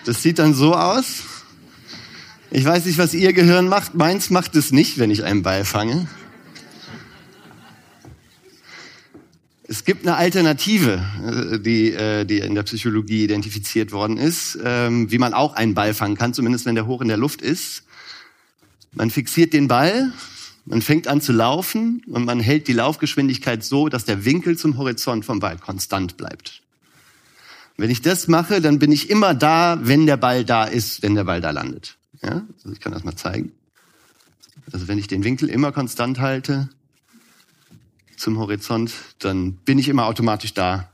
Das 0.06 0.24
sieht 0.24 0.40
dann 0.40 0.54
so 0.54 0.74
aus. 0.74 1.22
Ich 2.52 2.64
weiß 2.64 2.86
nicht, 2.86 2.98
was 2.98 3.14
Ihr 3.14 3.32
Gehirn 3.32 3.68
macht. 3.68 3.94
Meins 3.94 4.28
macht 4.28 4.56
es 4.56 4.72
nicht, 4.72 4.98
wenn 4.98 5.12
ich 5.12 5.22
einen 5.22 5.42
Ball 5.42 5.64
fange. 5.64 6.08
Es 9.68 9.84
gibt 9.84 10.04
eine 10.04 10.16
Alternative, 10.16 11.00
äh, 11.24 11.60
die, 11.60 11.92
äh, 11.92 12.24
die 12.24 12.38
in 12.38 12.56
der 12.56 12.64
Psychologie 12.64 13.22
identifiziert 13.22 13.92
worden 13.92 14.16
ist, 14.16 14.58
ähm, 14.64 15.12
wie 15.12 15.18
man 15.18 15.32
auch 15.32 15.54
einen 15.54 15.74
Ball 15.74 15.94
fangen 15.94 16.16
kann, 16.16 16.34
zumindest 16.34 16.66
wenn 16.66 16.74
der 16.74 16.88
hoch 16.88 17.00
in 17.02 17.06
der 17.06 17.16
Luft 17.16 17.40
ist. 17.40 17.84
Man 18.90 19.10
fixiert 19.10 19.52
den 19.52 19.68
Ball, 19.68 20.12
man 20.66 20.82
fängt 20.82 21.06
an 21.06 21.20
zu 21.20 21.32
laufen 21.32 22.02
und 22.08 22.24
man 22.24 22.40
hält 22.40 22.66
die 22.66 22.72
Laufgeschwindigkeit 22.72 23.62
so, 23.62 23.88
dass 23.88 24.06
der 24.06 24.24
Winkel 24.24 24.58
zum 24.58 24.76
Horizont 24.76 25.24
vom 25.24 25.38
Ball 25.38 25.56
konstant 25.56 26.16
bleibt. 26.16 26.62
Wenn 27.76 27.90
ich 27.90 28.02
das 28.02 28.26
mache, 28.26 28.60
dann 28.60 28.80
bin 28.80 28.90
ich 28.90 29.08
immer 29.08 29.34
da, 29.34 29.78
wenn 29.82 30.06
der 30.06 30.16
Ball 30.16 30.44
da 30.44 30.64
ist, 30.64 31.04
wenn 31.04 31.14
der 31.14 31.24
Ball 31.24 31.40
da 31.40 31.52
landet. 31.52 31.96
Ja, 32.22 32.42
also 32.54 32.72
ich 32.72 32.80
kann 32.80 32.92
das 32.92 33.04
mal 33.04 33.16
zeigen. 33.16 33.52
Also 34.72 34.88
wenn 34.88 34.98
ich 34.98 35.06
den 35.06 35.24
Winkel 35.24 35.48
immer 35.48 35.72
konstant 35.72 36.20
halte 36.20 36.68
zum 38.16 38.38
Horizont, 38.38 38.92
dann 39.18 39.52
bin 39.52 39.78
ich 39.78 39.88
immer 39.88 40.04
automatisch 40.06 40.52
da, 40.52 40.90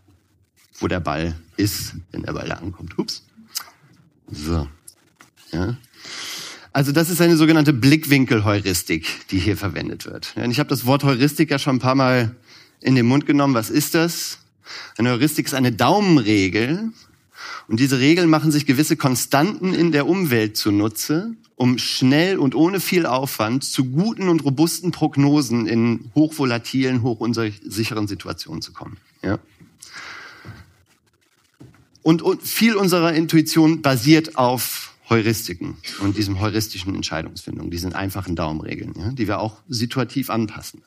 wo 0.79 0.89
der 0.89 1.01
Ball 1.01 1.35
ist, 1.57 1.95
wenn 2.13 2.23
der 2.23 2.33
Ball 2.33 2.49
da 2.49 2.55
ankommt. 2.55 2.99
Ups. 2.99 3.25
So. 4.31 4.69
Ja. 5.53 5.77
Also 6.73 6.93
das 6.93 7.09
ist 7.09 7.21
eine 7.21 7.37
sogenannte 7.37 7.73
Blickwinkelheuristik, 7.73 9.29
die 9.31 9.39
hier 9.39 9.57
verwendet 9.57 10.05
wird. 10.05 10.35
Ja, 10.37 10.45
ich 10.45 10.59
habe 10.59 10.69
das 10.69 10.85
Wort 10.85 11.05
Heuristik 11.05 11.51
ja 11.51 11.59
schon 11.59 11.77
ein 11.77 11.81
paar 11.81 11.95
Mal 11.95 12.37
in 12.81 12.95
den 12.95 13.07
Mund 13.07 13.27
genommen. 13.27 13.55
Was 13.55 13.71
ist 13.71 13.95
das? 13.95 14.39
Eine 14.99 15.11
Heuristik 15.11 15.47
ist 15.47 15.55
eine 15.55 15.73
Daumenregel, 15.73 16.93
und 17.69 17.81
diese 17.81 17.99
Regeln 17.99 18.31
machen 18.31 18.53
sich 18.53 18.67
gewisse 18.67 18.97
Konstanten 18.97 19.75
in 19.75 19.93
der 19.93 20.07
Umwelt 20.07 20.57
zunutze, 20.57 21.35
um 21.57 21.79
schnell 21.79 22.39
und 22.39 22.55
ohne 22.55 22.81
viel 22.81 23.07
Aufwand 23.07 23.65
zu 23.65 23.87
guten 23.87 24.29
und 24.29 24.45
robusten 24.45 24.93
Prognosen 24.93 25.67
in 25.67 26.11
hochvolatilen, 26.15 27.03
hochunsicheren 27.03 28.07
Situationen 28.07 28.63
zu 28.63 28.73
kommen. 28.73 28.99
Ja? 29.23 29.39
Und, 32.03 32.23
und 32.23 32.43
viel 32.43 32.77
unserer 32.77 33.15
Intuition 33.15 33.83
basiert 33.83 34.39
auf 34.39 34.95
Heuristiken 35.09 35.77
und 36.01 36.17
diesem 36.17 36.41
heuristischen 36.41 36.95
Entscheidungsfindung, 36.95 37.71
diesen 37.71 37.95
einfachen 37.95 38.37
Daumenregeln, 38.37 38.95
ja, 38.97 39.11
die 39.13 39.27
wir 39.27 39.41
auch 39.41 39.59
situativ 39.69 40.31
anpassen. 40.31 40.83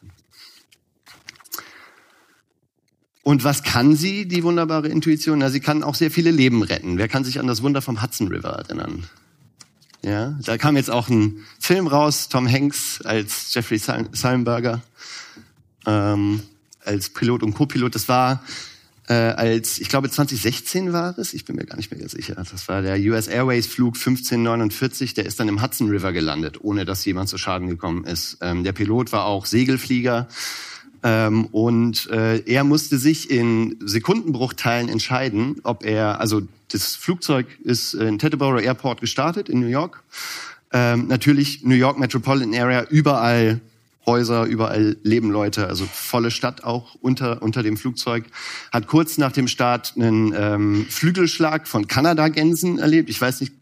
Und 3.29 3.43
was 3.43 3.61
kann 3.61 3.95
sie, 3.95 4.27
die 4.27 4.41
wunderbare 4.41 4.87
Intuition? 4.87 5.37
Na, 5.37 5.51
sie 5.51 5.59
kann 5.59 5.83
auch 5.83 5.93
sehr 5.93 6.09
viele 6.09 6.31
Leben 6.31 6.63
retten. 6.63 6.97
Wer 6.97 7.07
kann 7.07 7.23
sich 7.23 7.39
an 7.39 7.45
das 7.45 7.61
Wunder 7.61 7.79
vom 7.79 8.01
Hudson 8.01 8.29
River 8.29 8.53
erinnern? 8.53 9.03
Ja, 10.01 10.35
da 10.43 10.57
kam 10.57 10.75
jetzt 10.75 10.89
auch 10.89 11.09
ein 11.09 11.45
Film 11.59 11.85
raus, 11.85 12.29
Tom 12.29 12.51
Hanks 12.51 13.03
als 13.03 13.53
Jeffrey 13.53 13.77
Sullenberger, 13.77 14.81
ähm, 15.85 16.41
als 16.83 17.09
Pilot 17.09 17.43
und 17.43 17.53
Co-Pilot. 17.53 17.93
Das 17.93 18.09
war 18.09 18.43
äh, 19.07 19.13
als, 19.13 19.77
ich 19.77 19.89
glaube 19.89 20.09
2016 20.09 20.91
war 20.91 21.15
es, 21.19 21.35
ich 21.35 21.45
bin 21.45 21.55
mir 21.55 21.65
gar 21.65 21.77
nicht 21.77 21.91
mehr 21.91 22.09
sicher. 22.09 22.33
Das 22.33 22.67
war 22.67 22.81
der 22.81 22.97
US 23.11 23.27
Airways 23.27 23.67
Flug 23.67 23.95
1549, 23.95 25.13
der 25.13 25.27
ist 25.27 25.39
dann 25.39 25.49
im 25.49 25.61
Hudson 25.61 25.89
River 25.89 26.13
gelandet, 26.13 26.63
ohne 26.63 26.83
dass 26.83 27.05
jemand 27.05 27.29
zu 27.29 27.37
Schaden 27.37 27.67
gekommen 27.67 28.05
ist. 28.05 28.39
Ähm, 28.41 28.63
der 28.63 28.73
Pilot 28.73 29.11
war 29.11 29.25
auch 29.25 29.45
Segelflieger 29.45 30.27
ähm, 31.03 31.45
und 31.45 32.09
äh, 32.09 32.39
er 32.39 32.63
musste 32.63 32.97
sich 32.97 33.29
in 33.29 33.77
Sekundenbruchteilen 33.79 34.89
entscheiden, 34.89 35.57
ob 35.63 35.85
er, 35.85 36.19
also 36.19 36.41
das 36.71 36.95
Flugzeug 36.95 37.47
ist 37.63 37.93
in 37.93 38.19
Teterboro 38.19 38.59
Airport 38.59 39.01
gestartet 39.01 39.49
in 39.49 39.59
New 39.59 39.67
York. 39.67 40.03
Ähm, 40.71 41.07
natürlich 41.07 41.63
New 41.63 41.75
York 41.75 41.97
Metropolitan 41.97 42.53
Area, 42.53 42.85
überall 42.89 43.61
Häuser, 44.05 44.45
überall 44.45 44.97
leben 45.03 45.29
Leute, 45.29 45.67
also 45.67 45.85
volle 45.85 46.31
Stadt 46.31 46.63
auch 46.63 46.95
unter, 46.95 47.41
unter 47.41 47.63
dem 47.63 47.77
Flugzeug. 47.77 48.25
Hat 48.71 48.87
kurz 48.87 49.17
nach 49.17 49.31
dem 49.31 49.47
Start 49.47 49.93
einen 49.95 50.33
ähm, 50.35 50.85
Flügelschlag 50.89 51.67
von 51.67 51.87
Kanada-Gänsen 51.87 52.79
erlebt. 52.79 53.09
Ich 53.09 53.21
weiß 53.21 53.41
nicht, 53.41 53.53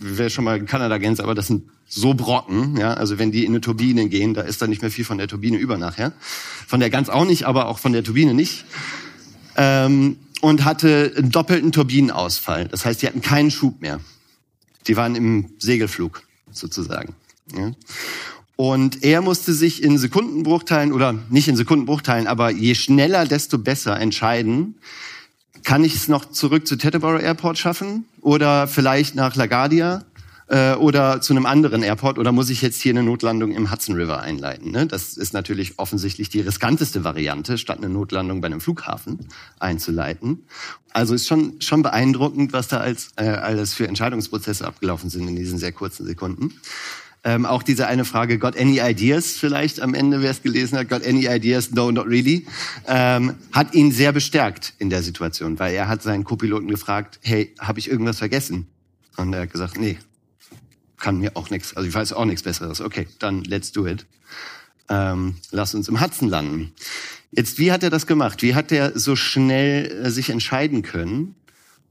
wer 0.00 0.30
schon 0.30 0.44
mal 0.44 0.62
Kanada-Gänse, 0.64 1.22
aber 1.22 1.34
das 1.34 1.46
sind 1.46 1.64
so 1.86 2.14
Brocken, 2.14 2.76
ja, 2.76 2.94
also 2.94 3.18
wenn 3.18 3.32
die 3.32 3.44
in 3.44 3.52
eine 3.52 3.60
Turbine 3.60 4.08
gehen, 4.08 4.34
da 4.34 4.42
ist 4.42 4.62
da 4.62 4.66
nicht 4.66 4.82
mehr 4.82 4.90
viel 4.90 5.04
von 5.04 5.18
der 5.18 5.28
Turbine 5.28 5.58
über 5.58 5.76
nachher. 5.76 6.12
Von 6.66 6.80
der 6.80 6.90
ganz 6.90 7.08
auch 7.08 7.24
nicht, 7.24 7.44
aber 7.44 7.66
auch 7.66 7.78
von 7.78 7.92
der 7.92 8.04
Turbine 8.04 8.34
nicht. 8.34 8.64
Ähm, 9.56 10.16
und 10.40 10.64
hatte 10.64 11.12
einen 11.16 11.30
doppelten 11.30 11.72
Turbinenausfall. 11.72 12.68
Das 12.68 12.84
heißt, 12.84 13.02
die 13.02 13.06
hatten 13.06 13.20
keinen 13.20 13.50
Schub 13.50 13.80
mehr. 13.82 14.00
Die 14.86 14.96
waren 14.96 15.14
im 15.14 15.50
Segelflug 15.58 16.22
sozusagen. 16.50 17.14
Ja. 17.54 17.72
Und 18.56 19.02
er 19.02 19.22
musste 19.22 19.52
sich 19.52 19.82
in 19.82 19.98
Sekundenbruchteilen 19.98 20.92
oder 20.92 21.14
nicht 21.30 21.48
in 21.48 21.56
Sekundenbruchteilen, 21.56 22.26
aber 22.26 22.50
je 22.50 22.74
schneller, 22.74 23.26
desto 23.26 23.58
besser 23.58 23.98
entscheiden, 23.98 24.76
kann 25.64 25.84
ich 25.84 25.94
es 25.94 26.08
noch 26.08 26.30
zurück 26.30 26.66
zu 26.66 26.76
Teterboro 26.76 27.18
Airport 27.18 27.58
schaffen 27.58 28.04
oder 28.20 28.66
vielleicht 28.66 29.14
nach 29.14 29.36
LaGuardia 29.36 30.04
äh, 30.50 30.74
oder 30.74 31.20
zu 31.20 31.32
einem 31.32 31.46
anderen 31.46 31.82
Airport 31.82 32.18
oder 32.18 32.32
muss 32.32 32.50
ich 32.50 32.60
jetzt 32.60 32.80
hier 32.80 32.92
eine 32.92 33.02
Notlandung 33.02 33.52
im 33.52 33.70
Hudson 33.70 33.94
River 33.94 34.20
einleiten? 34.20 34.72
Ne? 34.72 34.86
Das 34.86 35.16
ist 35.16 35.32
natürlich 35.32 35.78
offensichtlich 35.78 36.28
die 36.28 36.40
riskanteste 36.40 37.04
Variante, 37.04 37.56
statt 37.56 37.78
eine 37.78 37.88
Notlandung 37.88 38.40
bei 38.40 38.46
einem 38.46 38.60
Flughafen 38.60 39.20
einzuleiten. 39.58 40.44
Also 40.92 41.14
ist 41.14 41.28
schon 41.28 41.60
schon 41.60 41.82
beeindruckend, 41.82 42.52
was 42.52 42.68
da 42.68 42.78
als 42.78 43.10
äh, 43.16 43.28
alles 43.28 43.74
für 43.74 43.86
Entscheidungsprozesse 43.86 44.66
abgelaufen 44.66 45.08
sind 45.08 45.28
in 45.28 45.36
diesen 45.36 45.58
sehr 45.58 45.72
kurzen 45.72 46.04
Sekunden. 46.04 46.54
Ähm, 47.22 47.44
auch 47.44 47.62
diese 47.62 47.86
eine 47.86 48.06
Frage, 48.06 48.38
got 48.38 48.56
any 48.56 48.80
ideas 48.80 49.32
vielleicht 49.32 49.80
am 49.80 49.92
Ende, 49.92 50.22
wer 50.22 50.30
es 50.30 50.42
gelesen 50.42 50.78
hat, 50.78 50.88
got 50.88 51.06
any 51.06 51.26
ideas, 51.26 51.70
no, 51.70 51.90
not 51.90 52.06
really, 52.06 52.46
ähm, 52.86 53.34
hat 53.52 53.74
ihn 53.74 53.92
sehr 53.92 54.12
bestärkt 54.12 54.72
in 54.78 54.88
der 54.88 55.02
Situation, 55.02 55.58
weil 55.58 55.74
er 55.74 55.88
hat 55.88 56.02
seinen 56.02 56.24
Co-Piloten 56.24 56.68
gefragt, 56.68 57.18
hey, 57.22 57.54
habe 57.58 57.78
ich 57.78 57.90
irgendwas 57.90 58.18
vergessen? 58.18 58.68
Und 59.18 59.34
er 59.34 59.42
hat 59.42 59.52
gesagt, 59.52 59.78
nee, 59.78 59.98
kann 60.96 61.18
mir 61.18 61.36
auch 61.36 61.50
nichts, 61.50 61.76
also 61.76 61.86
ich 61.86 61.94
weiß 61.94 62.14
auch 62.14 62.24
nichts 62.24 62.42
Besseres. 62.42 62.80
Okay, 62.80 63.06
dann 63.18 63.44
let's 63.44 63.70
do 63.72 63.86
it. 63.86 64.06
Ähm, 64.88 65.36
lass 65.50 65.74
uns 65.74 65.88
im 65.88 66.00
Hudson 66.00 66.28
landen. 66.28 66.72
Jetzt, 67.32 67.58
wie 67.58 67.70
hat 67.70 67.82
er 67.82 67.90
das 67.90 68.06
gemacht? 68.06 68.42
Wie 68.42 68.54
hat 68.54 68.72
er 68.72 68.98
so 68.98 69.14
schnell 69.14 70.04
äh, 70.04 70.10
sich 70.10 70.30
entscheiden 70.30 70.82
können, 70.82 71.34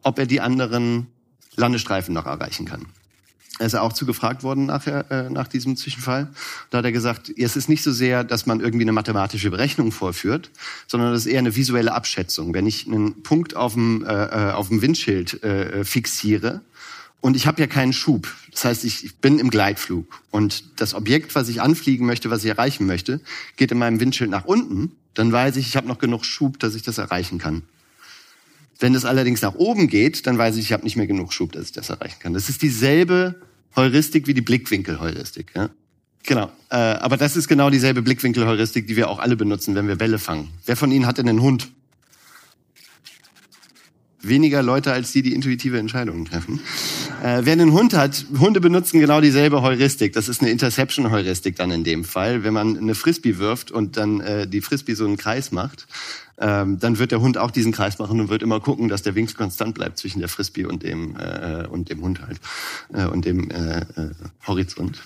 ob 0.01 0.19
er 0.19 0.25
die 0.25 0.41
anderen 0.41 1.07
Landestreifen 1.55 2.13
noch 2.13 2.25
erreichen 2.25 2.65
kann? 2.65 2.87
Er 3.59 3.65
ist 3.65 3.75
auch 3.75 3.91
zugefragt 3.91 4.41
worden 4.41 4.65
nachher, 4.65 5.11
äh, 5.11 5.29
nach 5.29 5.49
diesem 5.49 5.75
Zwischenfall. 5.75 6.29
Da 6.69 6.77
hat 6.77 6.85
er 6.85 6.93
gesagt, 6.93 7.29
es 7.37 7.57
ist 7.57 7.67
nicht 7.67 7.83
so 7.83 7.91
sehr, 7.91 8.23
dass 8.23 8.45
man 8.45 8.61
irgendwie 8.61 8.85
eine 8.85 8.93
mathematische 8.93 9.51
Berechnung 9.51 9.91
vorführt, 9.91 10.49
sondern 10.87 11.11
das 11.11 11.25
ist 11.25 11.31
eher 11.31 11.39
eine 11.39 11.55
visuelle 11.57 11.93
Abschätzung. 11.93 12.53
Wenn 12.53 12.65
ich 12.65 12.87
einen 12.87 13.21
Punkt 13.21 13.57
auf 13.57 13.73
dem, 13.73 14.05
äh, 14.05 14.13
äh 14.13 14.51
auf 14.53 14.69
dem 14.69 14.81
Windschild 14.81 15.43
äh, 15.43 15.83
fixiere 15.83 16.61
und 17.19 17.35
ich 17.35 17.47
habe 17.47 17.59
ja 17.59 17.67
keinen 17.67 17.91
Schub, 17.91 18.33
das 18.51 18.63
heißt, 18.63 18.85
ich 18.85 19.17
bin 19.17 19.39
im 19.39 19.49
Gleitflug 19.49 20.07
und 20.31 20.79
das 20.79 20.93
Objekt, 20.93 21.35
was 21.35 21.49
ich 21.49 21.61
anfliegen 21.61 22.05
möchte, 22.05 22.29
was 22.29 22.45
ich 22.45 22.49
erreichen 22.49 22.87
möchte, 22.87 23.19
geht 23.57 23.73
in 23.73 23.77
meinem 23.77 23.99
Windschild 23.99 24.29
nach 24.29 24.45
unten, 24.45 24.93
dann 25.15 25.33
weiß 25.33 25.57
ich, 25.57 25.67
ich 25.67 25.75
habe 25.75 25.87
noch 25.87 25.99
genug 25.99 26.23
Schub, 26.23 26.59
dass 26.59 26.75
ich 26.75 26.83
das 26.83 26.97
erreichen 26.97 27.39
kann. 27.39 27.63
Wenn 28.79 28.95
es 28.95 29.03
allerdings 29.03 29.41
nach 29.41 29.55
oben 29.55 29.89
geht, 29.89 30.25
dann 30.27 30.37
weiß 30.37 30.55
ich, 30.55 30.65
ich 30.67 30.71
habe 30.71 30.85
nicht 30.85 30.95
mehr 30.95 31.07
genug 31.07 31.33
Schub, 31.33 31.51
dass 31.51 31.65
ich 31.65 31.73
das 31.73 31.89
erreichen 31.89 32.19
kann. 32.21 32.33
Das 32.33 32.47
ist 32.47 32.61
dieselbe 32.61 33.35
Heuristik 33.75 34.27
wie 34.27 34.33
die 34.33 34.41
Blickwinkelheuristik. 34.41 35.51
Ja? 35.55 35.69
Genau. 36.23 36.51
Äh, 36.69 36.75
aber 36.75 37.17
das 37.17 37.35
ist 37.37 37.47
genau 37.47 37.69
dieselbe 37.69 38.01
Blickwinkelheuristik, 38.01 38.87
die 38.87 38.95
wir 38.95 39.09
auch 39.09 39.19
alle 39.19 39.35
benutzen, 39.35 39.75
wenn 39.75 39.87
wir 39.87 39.99
Welle 39.99 40.19
fangen. 40.19 40.49
Wer 40.65 40.75
von 40.75 40.91
Ihnen 40.91 41.05
hat 41.05 41.17
denn 41.17 41.29
einen 41.29 41.41
Hund? 41.41 41.71
Weniger 44.21 44.61
Leute 44.61 44.91
als 44.91 45.11
die, 45.11 45.21
die 45.21 45.33
intuitive 45.33 45.79
Entscheidungen 45.79 46.25
treffen. 46.25 46.59
Äh, 47.21 47.45
wer 47.45 47.53
einen 47.53 47.73
Hund 47.73 47.93
hat, 47.93 48.25
Hunde 48.39 48.61
benutzen 48.61 48.99
genau 48.99 49.19
dieselbe 49.19 49.61
Heuristik. 49.61 50.13
Das 50.13 50.29
ist 50.29 50.41
eine 50.41 50.51
Interception-Heuristik 50.51 51.55
dann 51.55 51.71
in 51.71 51.83
dem 51.83 52.05
Fall. 52.05 52.43
Wenn 52.43 52.53
man 52.53 52.77
eine 52.77 52.95
Frisbee 52.95 53.37
wirft 53.37 53.71
und 53.71 53.97
dann 53.97 54.21
äh, 54.21 54.47
die 54.47 54.61
Frisbee 54.61 54.93
so 54.93 55.05
einen 55.05 55.17
Kreis 55.17 55.51
macht, 55.51 55.87
ähm, 56.39 56.79
dann 56.79 56.97
wird 56.97 57.11
der 57.11 57.19
Hund 57.19 57.37
auch 57.37 57.51
diesen 57.51 57.73
Kreis 57.73 57.99
machen 57.99 58.21
und 58.21 58.29
wird 58.29 58.41
immer 58.41 58.61
gucken, 58.61 58.87
dass 58.87 59.01
der 59.01 59.15
Winkel 59.15 59.35
konstant 59.35 59.75
bleibt 59.75 59.97
zwischen 59.97 60.19
der 60.19 60.29
Frisbee 60.29 60.65
und 60.65 60.83
dem 60.83 61.17
äh, 61.17 61.67
und 61.67 61.89
dem 61.89 62.01
Hund 62.01 62.21
halt 62.21 62.39
äh, 62.93 63.05
und 63.05 63.25
dem 63.25 63.51
äh, 63.51 63.79
äh, 63.79 63.83
Horizont. 64.47 65.01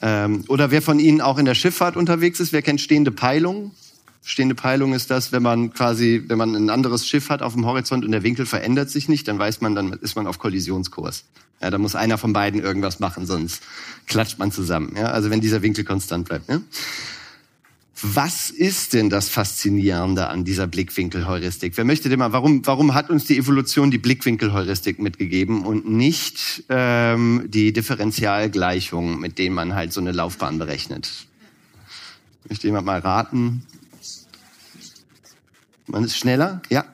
Ähm, 0.00 0.44
oder 0.48 0.70
wer 0.70 0.82
von 0.82 0.98
Ihnen 0.98 1.20
auch 1.20 1.38
in 1.38 1.44
der 1.44 1.54
Schifffahrt 1.54 1.96
unterwegs 1.96 2.40
ist, 2.40 2.52
wer 2.52 2.62
kennt 2.62 2.80
stehende 2.80 3.12
Peilung? 3.12 3.72
Stehende 4.30 4.54
Peilung 4.54 4.92
ist 4.92 5.10
das, 5.10 5.32
wenn 5.32 5.42
man 5.42 5.72
quasi, 5.72 6.22
wenn 6.26 6.36
man 6.36 6.54
ein 6.54 6.68
anderes 6.68 7.06
Schiff 7.06 7.30
hat 7.30 7.40
auf 7.40 7.54
dem 7.54 7.64
Horizont 7.64 8.04
und 8.04 8.12
der 8.12 8.22
Winkel 8.22 8.44
verändert 8.44 8.90
sich 8.90 9.08
nicht, 9.08 9.26
dann 9.26 9.38
weiß 9.38 9.62
man, 9.62 9.74
dann 9.74 9.94
ist 9.94 10.16
man 10.16 10.26
auf 10.26 10.38
Kollisionskurs. 10.38 11.24
Ja, 11.62 11.70
da 11.70 11.78
muss 11.78 11.94
einer 11.94 12.18
von 12.18 12.34
beiden 12.34 12.60
irgendwas 12.60 13.00
machen, 13.00 13.24
sonst 13.24 13.62
klatscht 14.06 14.38
man 14.38 14.52
zusammen. 14.52 14.92
Ja, 14.98 15.06
also 15.06 15.30
wenn 15.30 15.40
dieser 15.40 15.62
Winkel 15.62 15.82
konstant 15.82 16.28
bleibt. 16.28 16.46
Ja? 16.50 16.60
Was 18.02 18.50
ist 18.50 18.92
denn 18.92 19.08
das 19.08 19.30
Faszinierende 19.30 20.26
an 20.26 20.44
dieser 20.44 20.66
Blickwinkelheuristik? 20.66 21.78
Wer 21.78 21.86
möchte 21.86 22.10
denn 22.10 22.18
mal, 22.18 22.32
warum, 22.34 22.66
warum 22.66 22.92
hat 22.92 23.08
uns 23.08 23.24
die 23.24 23.38
Evolution 23.38 23.90
die 23.90 23.96
Blickwinkelheuristik 23.96 24.98
mitgegeben 24.98 25.64
und 25.64 25.88
nicht 25.88 26.64
ähm, 26.68 27.44
die 27.48 27.72
Differentialgleichung, 27.72 29.20
mit 29.20 29.38
denen 29.38 29.54
man 29.54 29.74
halt 29.74 29.94
so 29.94 30.02
eine 30.02 30.12
Laufbahn 30.12 30.58
berechnet? 30.58 31.10
Möchte 32.46 32.66
jemand 32.66 32.84
mal 32.84 32.98
raten? 32.98 33.62
Man 35.88 36.04
ist 36.04 36.16
schneller? 36.16 36.62
Ja. 36.68 36.84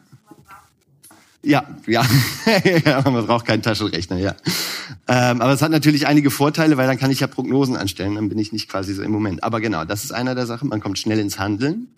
Ja, 1.43 1.65
ja. 1.87 2.05
man 3.05 3.27
braucht 3.27 3.45
keinen 3.45 3.61
Taschenrechner, 3.61 4.17
ja. 4.17 4.35
Ähm, 5.07 5.43
aber 5.43 5.53
es 5.53 5.61
hat 5.61 5.71
natürlich 5.71 6.07
einige 6.07 6.31
Vorteile, 6.31 6.79
weil 6.79 6.87
dann 6.87 6.97
kann 6.99 7.11
ich 7.11 7.21
ja 7.21 7.27
Prognosen 7.27 7.77
anstellen, 7.77 8.15
dann 8.15 8.31
bin 8.31 8.39
ich 8.39 8.53
nicht 8.53 8.71
quasi 8.71 8.95
so 8.95 9.03
im 9.03 9.11
Moment. 9.11 9.45
Aber 9.45 9.61
genau, 9.61 9.85
das 9.85 10.05
ist 10.05 10.13
einer 10.13 10.35
der 10.35 10.47
Sachen, 10.47 10.71
man 10.71 10.81
kommt 10.81 10.99
schnell 10.99 11.19
ins 11.19 11.39
Handeln. 11.39 11.89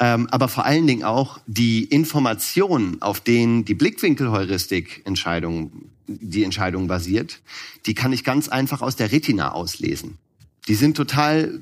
Ähm, 0.00 0.26
aber 0.30 0.48
vor 0.48 0.64
allen 0.64 0.88
Dingen 0.88 1.04
auch 1.04 1.38
die 1.46 1.84
Informationen, 1.84 3.00
auf 3.00 3.20
denen 3.20 3.64
die 3.64 3.74
Blickwinkelheuristik-Entscheidung, 3.74 5.70
die 6.08 6.42
Entscheidung 6.42 6.88
basiert, 6.88 7.40
die 7.86 7.94
kann 7.94 8.12
ich 8.12 8.24
ganz 8.24 8.48
einfach 8.48 8.82
aus 8.82 8.96
der 8.96 9.12
Retina 9.12 9.52
auslesen. 9.52 10.18
Die 10.66 10.74
sind 10.74 10.96
total 10.96 11.60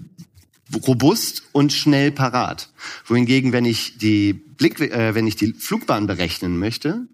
robust 0.86 1.42
und 1.52 1.72
schnell 1.72 2.12
parat. 2.12 2.70
Wohingegen, 3.06 3.52
wenn 3.52 3.64
ich 3.64 3.98
die 3.98 4.32
Blick, 4.32 4.80
äh, 4.80 5.14
wenn 5.14 5.26
ich 5.26 5.36
die 5.36 5.52
Flugbahn 5.52 6.06
berechnen 6.06 6.58
möchte, 6.58 7.06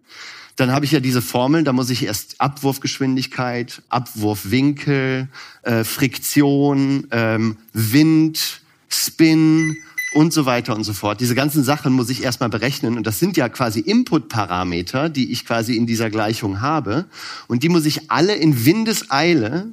dann 0.58 0.72
habe 0.72 0.84
ich 0.84 0.90
ja 0.90 0.98
diese 0.98 1.22
Formeln, 1.22 1.64
da 1.64 1.72
muss 1.72 1.88
ich 1.88 2.04
erst 2.04 2.40
Abwurfgeschwindigkeit, 2.40 3.80
Abwurfwinkel, 3.90 5.28
äh, 5.62 5.84
Friktion, 5.84 7.06
ähm, 7.12 7.58
Wind, 7.72 8.60
Spin 8.88 9.76
und 10.14 10.32
so 10.32 10.46
weiter 10.46 10.74
und 10.74 10.82
so 10.82 10.94
fort. 10.94 11.20
Diese 11.20 11.36
ganzen 11.36 11.62
Sachen 11.62 11.92
muss 11.92 12.10
ich 12.10 12.24
erstmal 12.24 12.48
berechnen 12.48 12.96
und 12.96 13.06
das 13.06 13.20
sind 13.20 13.36
ja 13.36 13.48
quasi 13.48 13.78
Input-Parameter, 13.80 15.08
die 15.10 15.30
ich 15.30 15.46
quasi 15.46 15.76
in 15.76 15.86
dieser 15.86 16.10
Gleichung 16.10 16.60
habe 16.60 17.04
und 17.46 17.62
die 17.62 17.68
muss 17.68 17.86
ich 17.86 18.10
alle 18.10 18.34
in 18.34 18.64
Windeseile 18.64 19.68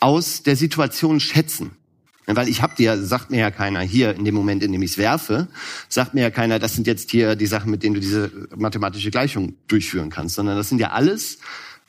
aus 0.00 0.42
der 0.42 0.56
Situation 0.56 1.18
schätzen. 1.20 1.70
Weil 2.26 2.48
ich 2.48 2.60
habe 2.60 2.74
dir, 2.74 3.00
sagt 3.02 3.30
mir 3.30 3.38
ja 3.38 3.50
keiner 3.52 3.80
hier 3.80 4.14
in 4.14 4.24
dem 4.24 4.34
Moment, 4.34 4.62
in 4.62 4.72
dem 4.72 4.82
ich 4.82 4.92
es 4.92 4.98
werfe, 4.98 5.46
sagt 5.88 6.14
mir 6.14 6.22
ja 6.22 6.30
keiner, 6.30 6.58
das 6.58 6.74
sind 6.74 6.86
jetzt 6.88 7.10
hier 7.10 7.36
die 7.36 7.46
Sachen, 7.46 7.70
mit 7.70 7.84
denen 7.84 7.94
du 7.94 8.00
diese 8.00 8.30
mathematische 8.56 9.12
Gleichung 9.12 9.54
durchführen 9.68 10.10
kannst, 10.10 10.34
sondern 10.34 10.56
das 10.56 10.68
sind 10.68 10.80
ja 10.80 10.90
alles 10.90 11.38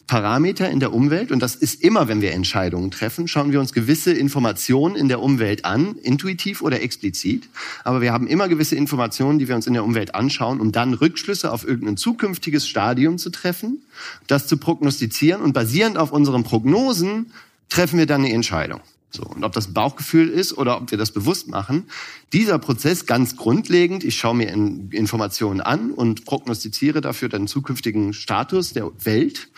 Parameter 0.07 0.69
in 0.69 0.79
der 0.79 0.93
Umwelt 0.93 1.33
und 1.33 1.41
das 1.41 1.55
ist 1.55 1.83
immer, 1.83 2.07
wenn 2.07 2.21
wir 2.21 2.31
Entscheidungen 2.31 2.91
treffen, 2.91 3.27
schauen 3.27 3.51
wir 3.51 3.59
uns 3.59 3.73
gewisse 3.73 4.13
Informationen 4.13 4.95
in 4.95 5.09
der 5.09 5.21
Umwelt 5.21 5.65
an, 5.65 5.95
intuitiv 6.01 6.61
oder 6.61 6.81
explizit. 6.81 7.49
Aber 7.83 7.99
wir 7.99 8.13
haben 8.13 8.25
immer 8.25 8.47
gewisse 8.47 8.77
Informationen, 8.77 9.37
die 9.37 9.49
wir 9.49 9.55
uns 9.55 9.67
in 9.67 9.73
der 9.73 9.83
Umwelt 9.83 10.15
anschauen, 10.15 10.61
um 10.61 10.71
dann 10.71 10.93
Rückschlüsse 10.93 11.51
auf 11.51 11.67
irgendein 11.67 11.97
zukünftiges 11.97 12.67
Stadium 12.67 13.17
zu 13.17 13.31
treffen, 13.31 13.83
das 14.27 14.47
zu 14.47 14.55
prognostizieren 14.57 15.41
und 15.41 15.51
basierend 15.51 15.97
auf 15.97 16.13
unseren 16.13 16.45
Prognosen 16.45 17.33
treffen 17.67 17.99
wir 17.99 18.05
dann 18.05 18.23
eine 18.23 18.33
Entscheidung. 18.33 18.79
So, 19.09 19.23
und 19.23 19.43
ob 19.43 19.53
das 19.53 19.73
Bauchgefühl 19.73 20.29
ist 20.29 20.57
oder 20.57 20.77
ob 20.77 20.91
wir 20.91 20.97
das 20.97 21.11
bewusst 21.11 21.47
machen, 21.47 21.85
dieser 22.33 22.59
Prozess 22.59 23.05
ganz 23.05 23.37
grundlegend, 23.37 24.03
ich 24.03 24.17
schaue 24.17 24.35
mir 24.35 24.49
in 24.49 24.91
Informationen 24.91 25.61
an 25.61 25.91
und 25.91 26.25
prognostiziere 26.25 26.99
dafür 26.99 27.29
den 27.29 27.47
zukünftigen 27.47 28.13
Status 28.13 28.73
der 28.73 28.91
Welt, 29.05 29.49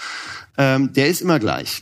ähm, 0.58 0.94
der 0.94 1.08
ist 1.08 1.22
immer 1.22 1.40
gleich. 1.40 1.82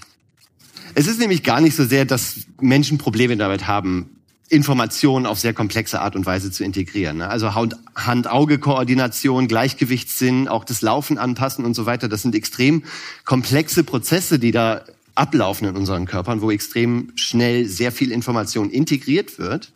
Es 0.96 1.08
ist 1.08 1.20
nämlich 1.20 1.44
gar 1.44 1.60
nicht 1.60 1.76
so 1.76 1.86
sehr, 1.86 2.06
dass 2.06 2.48
Menschen 2.60 2.98
Probleme 2.98 3.36
damit 3.36 3.68
haben, 3.68 4.18
Informationen 4.50 5.26
auf 5.26 5.40
sehr 5.40 5.54
komplexe 5.54 6.00
Art 6.00 6.16
und 6.16 6.26
Weise 6.26 6.52
zu 6.52 6.64
integrieren. 6.64 7.22
Also 7.22 7.54
Hand-Auge-Koordination, 7.54 9.50
Gleichgewichtssinn, 9.50 10.48
auch 10.48 10.64
das 10.64 10.82
Laufen 10.82 11.18
anpassen 11.18 11.66
und 11.66 11.74
so 11.74 11.86
weiter. 11.86 12.08
Das 12.08 12.22
sind 12.22 12.34
extrem 12.34 12.84
komplexe 13.26 13.84
Prozesse, 13.84 14.40
die 14.40 14.52
da 14.52 14.86
ablaufen 15.18 15.68
in 15.68 15.76
unseren 15.76 16.06
Körpern, 16.06 16.42
wo 16.42 16.52
extrem 16.52 17.12
schnell 17.16 17.66
sehr 17.66 17.92
viel 17.92 18.12
Information 18.12 18.70
integriert 18.70 19.40
wird. 19.40 19.72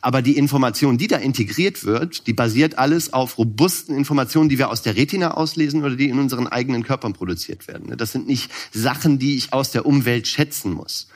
Aber 0.00 0.22
die 0.22 0.36
Information, 0.36 0.98
die 0.98 1.06
da 1.06 1.16
integriert 1.16 1.84
wird, 1.84 2.26
die 2.26 2.32
basiert 2.32 2.78
alles 2.78 3.12
auf 3.12 3.38
robusten 3.38 3.96
Informationen, 3.96 4.48
die 4.48 4.58
wir 4.58 4.70
aus 4.70 4.82
der 4.82 4.96
Retina 4.96 5.32
auslesen 5.32 5.82
oder 5.84 5.96
die 5.96 6.08
in 6.08 6.18
unseren 6.18 6.46
eigenen 6.46 6.82
Körpern 6.82 7.12
produziert 7.12 7.68
werden. 7.68 7.96
Das 7.96 8.12
sind 8.12 8.26
nicht 8.26 8.50
Sachen, 8.72 9.18
die 9.18 9.36
ich 9.36 9.52
aus 9.52 9.70
der 9.70 9.86
Umwelt 9.86 10.26
schätzen 10.26 10.72
muss. 10.72 11.08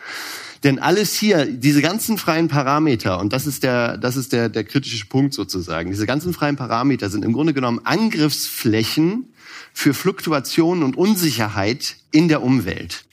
Denn 0.64 0.78
alles 0.78 1.14
hier, 1.14 1.46
diese 1.46 1.82
ganzen 1.82 2.18
freien 2.18 2.48
Parameter, 2.48 3.20
und 3.20 3.32
das 3.32 3.46
ist 3.46 3.62
der, 3.62 3.96
das 3.96 4.16
ist 4.16 4.32
der, 4.32 4.48
der 4.48 4.64
kritische 4.64 5.06
Punkt 5.06 5.32
sozusagen, 5.32 5.90
diese 5.90 6.06
ganzen 6.06 6.32
freien 6.34 6.56
Parameter 6.56 7.10
sind 7.10 7.24
im 7.24 7.32
Grunde 7.32 7.54
genommen 7.54 7.80
Angriffsflächen 7.84 9.26
für 9.72 9.94
Fluktuationen 9.94 10.82
und 10.82 10.96
Unsicherheit 10.96 11.96
in 12.10 12.26
der 12.28 12.42
Umwelt. 12.42 13.04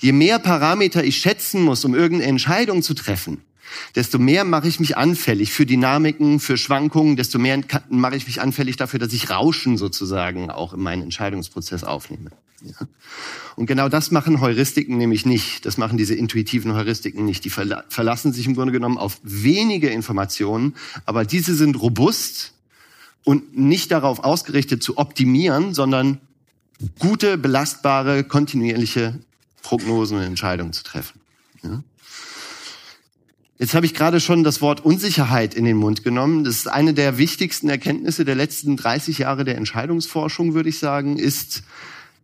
Je 0.00 0.12
mehr 0.12 0.38
Parameter 0.38 1.04
ich 1.04 1.18
schätzen 1.18 1.62
muss, 1.62 1.84
um 1.84 1.94
irgendeine 1.94 2.30
Entscheidung 2.30 2.82
zu 2.82 2.94
treffen, 2.94 3.42
desto 3.94 4.18
mehr 4.18 4.44
mache 4.44 4.68
ich 4.68 4.80
mich 4.80 4.96
anfällig 4.96 5.52
für 5.52 5.66
Dynamiken, 5.66 6.40
für 6.40 6.56
Schwankungen, 6.56 7.16
desto 7.16 7.38
mehr 7.38 7.60
mache 7.88 8.16
ich 8.16 8.26
mich 8.26 8.40
anfällig 8.40 8.76
dafür, 8.76 8.98
dass 8.98 9.12
ich 9.12 9.30
Rauschen 9.30 9.76
sozusagen 9.76 10.50
auch 10.50 10.74
in 10.74 10.80
meinen 10.80 11.02
Entscheidungsprozess 11.02 11.84
aufnehme. 11.84 12.30
Ja. 12.64 12.86
Und 13.56 13.66
genau 13.66 13.88
das 13.88 14.10
machen 14.10 14.40
Heuristiken 14.40 14.96
nämlich 14.96 15.26
nicht. 15.26 15.66
Das 15.66 15.76
machen 15.78 15.98
diese 15.98 16.14
intuitiven 16.14 16.74
Heuristiken 16.74 17.24
nicht. 17.24 17.44
Die 17.44 17.50
verlassen 17.50 18.32
sich 18.32 18.46
im 18.46 18.54
Grunde 18.54 18.72
genommen 18.72 18.98
auf 18.98 19.18
wenige 19.22 19.88
Informationen, 19.88 20.74
aber 21.04 21.24
diese 21.24 21.54
sind 21.54 21.80
robust 21.80 22.54
und 23.24 23.56
nicht 23.56 23.90
darauf 23.90 24.20
ausgerichtet 24.24 24.82
zu 24.82 24.96
optimieren, 24.96 25.74
sondern 25.74 26.18
gute, 26.98 27.38
belastbare, 27.38 28.24
kontinuierliche 28.24 29.18
Prognosen 29.62 30.18
und 30.18 30.24
Entscheidungen 30.24 30.72
zu 30.72 30.82
treffen. 30.82 31.20
Ja. 31.62 31.82
Jetzt 33.58 33.74
habe 33.74 33.86
ich 33.86 33.94
gerade 33.94 34.18
schon 34.18 34.42
das 34.42 34.60
Wort 34.60 34.84
Unsicherheit 34.84 35.54
in 35.54 35.64
den 35.64 35.76
Mund 35.76 36.02
genommen. 36.02 36.42
Das 36.42 36.56
ist 36.56 36.66
eine 36.66 36.94
der 36.94 37.16
wichtigsten 37.16 37.68
Erkenntnisse 37.68 38.24
der 38.24 38.34
letzten 38.34 38.76
30 38.76 39.18
Jahre 39.18 39.44
der 39.44 39.56
Entscheidungsforschung, 39.56 40.54
würde 40.54 40.68
ich 40.68 40.80
sagen, 40.80 41.16
ist, 41.16 41.62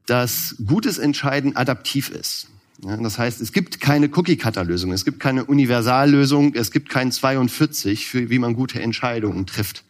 dass 0.07 0.57
gutes 0.67 0.99
Entscheiden 0.99 1.55
adaptiv 1.55 2.11
ist. 2.11 2.49
Ja, 2.83 2.97
das 2.97 3.19
heißt, 3.19 3.41
es 3.41 3.53
gibt 3.53 3.81
keine 3.81 4.09
Cookie-Cutter-Lösung, 4.09 4.93
es 4.93 5.05
gibt 5.05 5.21
keine 5.21 5.45
Universallösung, 5.45 6.55
es 6.55 6.71
gibt 6.71 6.89
kein 6.89 7.13
42, 7.13 8.07
für 8.07 8.31
wie 8.31 8.39
man 8.39 8.55
gute 8.55 8.81
Entscheidungen 8.81 9.47
trifft. 9.47 9.85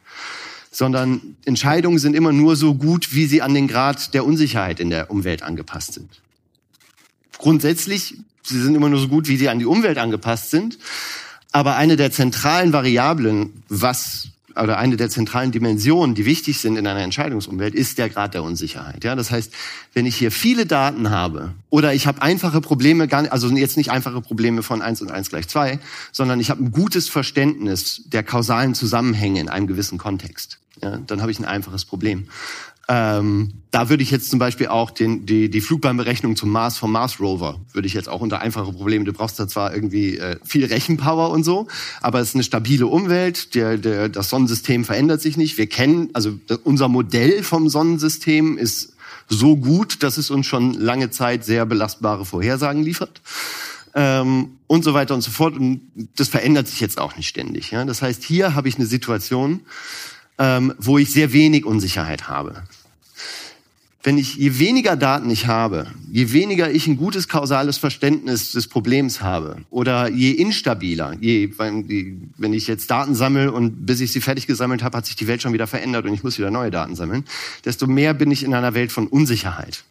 Sondern 0.71 1.37
Entscheidungen 1.45 1.99
sind 1.99 2.15
immer 2.15 2.33
nur 2.33 2.57
so 2.57 2.75
gut, 2.75 3.15
wie 3.15 3.27
sie 3.27 3.41
an 3.41 3.55
den 3.55 3.69
Grad 3.69 4.13
der 4.13 4.27
Unsicherheit 4.27 4.81
in 4.81 4.91
der 4.91 5.11
Umwelt 5.11 5.43
angepasst 5.43 5.95
sind. 5.95 6.21
Grundsätzlich, 7.39 8.17
sie 8.43 8.61
sind 8.61 8.75
immer 8.75 8.89
nur 8.89 9.01
so 9.01 9.09
gut, 9.09 9.29
wie 9.29 9.37
sie 9.37 9.49
an 9.49 9.59
die 9.59 9.67
Umwelt 9.67 9.99
angepasst 9.99 10.51
sind. 10.51 10.79
Aber 11.53 11.77
eine 11.77 11.97
der 11.97 12.11
zentralen 12.11 12.73
Variablen, 12.73 13.63
was 13.69 14.29
oder 14.63 14.79
eine 14.79 14.97
der 14.97 15.09
zentralen 15.09 15.53
Dimensionen, 15.53 16.15
die 16.15 16.25
wichtig 16.25 16.59
sind 16.59 16.77
in 16.77 16.87
einer 16.87 17.01
Entscheidungsumwelt, 17.01 17.75
ist 17.75 17.99
der 17.99 18.09
Grad 18.09 18.35
der 18.35 18.43
Unsicherheit. 18.43 19.05
Ja, 19.05 19.15
das 19.15 19.31
heißt, 19.31 19.53
wenn 19.95 20.07
ich 20.07 20.17
hier 20.17 20.33
viele 20.33 20.67
Daten 20.67 21.11
habe 21.11 21.53
oder 21.71 21.95
ich 21.95 22.07
habe 22.07 22.23
einfache 22.23 22.61
Probleme, 22.61 23.09
gar 23.09 23.23
nicht, 23.23 23.33
also 23.33 23.49
jetzt 23.49 23.77
nicht 23.77 23.91
einfache 23.91 24.21
Probleme 24.21 24.63
von 24.63 24.83
eins 24.83 25.01
und 25.01 25.11
eins 25.11 25.31
gleich 25.31 25.49
zwei, 25.49 25.79
sondern 26.13 26.41
ich 26.41 26.51
habe 26.51 26.63
ein 26.65 26.73
gutes 26.73 27.09
Verständnis 27.09 28.03
der 28.07 28.23
kausalen 28.23 28.75
Zusammenhänge 28.75 29.41
in 29.41 29.49
einem 29.49 29.67
gewissen 29.67 29.99
Kontext, 29.99 30.59
ja, 30.83 30.99
dann 31.07 31.21
habe 31.21 31.31
ich 31.31 31.39
ein 31.39 31.45
einfaches 31.45 31.85
Problem. 31.85 32.29
Ähm, 32.91 33.53
da 33.71 33.91
würde 33.91 34.03
ich 34.03 34.11
jetzt 34.11 34.31
zum 34.31 34.39
Beispiel 34.39 34.69
auch 34.69 34.91
den, 34.91 35.27
die, 35.27 35.51
die 35.51 35.61
Flugbahnberechnung 35.61 36.37
zum 36.37 36.51
Mars 36.51 36.79
vom 36.79 36.91
Mars 36.91 37.21
Rover 37.21 37.61
würde 37.75 37.87
ich 37.87 37.93
jetzt 37.93 38.09
auch 38.09 38.23
unter 38.23 38.41
einfache 38.41 38.73
Probleme. 38.73 39.05
Du 39.05 39.13
brauchst 39.13 39.39
da 39.39 39.47
zwar 39.47 39.75
irgendwie 39.75 40.17
äh, 40.17 40.39
viel 40.43 40.65
Rechenpower 40.65 41.29
und 41.31 41.45
so, 41.45 41.69
aber 42.01 42.21
es 42.21 42.31
ist 42.31 42.35
eine 42.35 42.45
stabile 42.45 42.87
Umwelt. 42.87 43.55
Der, 43.55 43.77
der, 43.77 44.09
das 44.09 44.31
Sonnensystem 44.31 44.87
verändert 44.87 45.21
sich 45.21 45.37
nicht. 45.37 45.59
Wir 45.59 45.67
kennen, 45.67 46.09
also 46.15 46.39
unser 46.65 46.89
Modell 46.89 47.43
vom 47.43 47.69
Sonnensystem 47.69 48.57
ist 48.57 48.95
so 49.29 49.57
gut, 49.57 50.03
dass 50.03 50.17
es 50.17 50.31
uns 50.31 50.47
schon 50.47 50.73
lange 50.73 51.11
Zeit 51.11 51.45
sehr 51.45 51.67
belastbare 51.67 52.25
Vorhersagen 52.25 52.83
liefert. 52.83 53.21
Ähm, 53.95 54.53
und 54.67 54.83
so 54.83 54.95
weiter 54.95 55.15
und 55.15 55.21
so 55.21 55.31
fort. 55.31 55.55
Und 55.57 55.83
das 56.17 56.29
verändert 56.29 56.69
sich 56.69 56.81
jetzt 56.81 56.99
auch 56.99 57.17
nicht 57.17 57.29
ständig. 57.29 57.71
Ja? 57.71 57.85
Das 57.85 58.01
heißt, 58.01 58.25
hier 58.25 58.55
habe 58.55 58.71
ich 58.71 58.77
eine 58.77 58.87
Situation, 58.87 59.61
ähm, 60.39 60.73
wo 60.79 60.97
ich 60.97 61.13
sehr 61.13 61.35
wenig 61.35 61.67
Unsicherheit 61.67 62.29
habe 62.29 62.63
wenn 64.03 64.17
ich, 64.17 64.37
je 64.37 64.59
weniger 64.59 64.97
Daten 64.97 65.29
ich 65.29 65.49
habe, 65.49 65.89
je 66.11 66.33
weniger 66.33 66.71
ich 66.71 66.87
ein 66.87 66.97
gutes 66.97 67.29
kausales 67.29 67.79
Verständnis 67.79 68.53
des 68.53 68.69
Problems 68.69 69.23
habe 69.23 69.57
oder 69.71 70.09
je 70.09 70.31
instabiler, 70.31 71.15
je, 71.21 71.51
wenn 71.59 72.53
ich 72.53 72.69
jetzt 72.69 72.91
Daten 72.91 73.17
sammle 73.17 73.51
und 73.51 73.87
bis 73.87 74.01
ich 74.01 74.13
sie 74.13 74.21
fertig 74.21 74.47
gesammelt 74.47 74.85
habe, 74.85 74.97
hat 74.97 75.07
sich 75.07 75.17
die 75.17 75.27
Welt 75.27 75.43
schon 75.43 75.53
wieder 75.53 75.67
verändert 75.67 76.07
und 76.07 76.15
ich 76.15 76.23
muss 76.23 76.39
wieder 76.39 76.51
neue 76.51 76.71
Daten 76.71 76.95
sammeln, 76.95 77.25
desto 77.65 77.87
mehr 77.87 78.15
bin 78.15 78.31
ich 78.31 78.45
in 78.45 78.55
einer 78.55 78.73
Welt 78.75 78.93
von 78.93 79.09
Unsicherheit. 79.09 79.83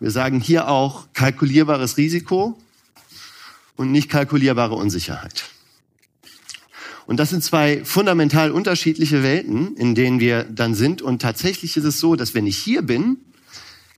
Wir 0.00 0.10
sagen 0.10 0.40
hier 0.40 0.68
auch 0.68 1.06
kalkulierbares 1.14 1.96
Risiko 1.98 2.58
und 3.76 3.92
nicht 3.92 4.10
kalkulierbare 4.10 4.74
Unsicherheit. 4.74 5.44
Und 7.08 7.16
das 7.16 7.30
sind 7.30 7.42
zwei 7.42 7.82
fundamental 7.86 8.50
unterschiedliche 8.50 9.22
Welten, 9.22 9.74
in 9.76 9.94
denen 9.94 10.20
wir 10.20 10.44
dann 10.44 10.74
sind. 10.74 11.00
Und 11.00 11.22
tatsächlich 11.22 11.74
ist 11.78 11.84
es 11.84 12.00
so, 12.00 12.16
dass 12.16 12.34
wenn 12.34 12.46
ich 12.46 12.58
hier 12.58 12.82
bin, 12.82 13.16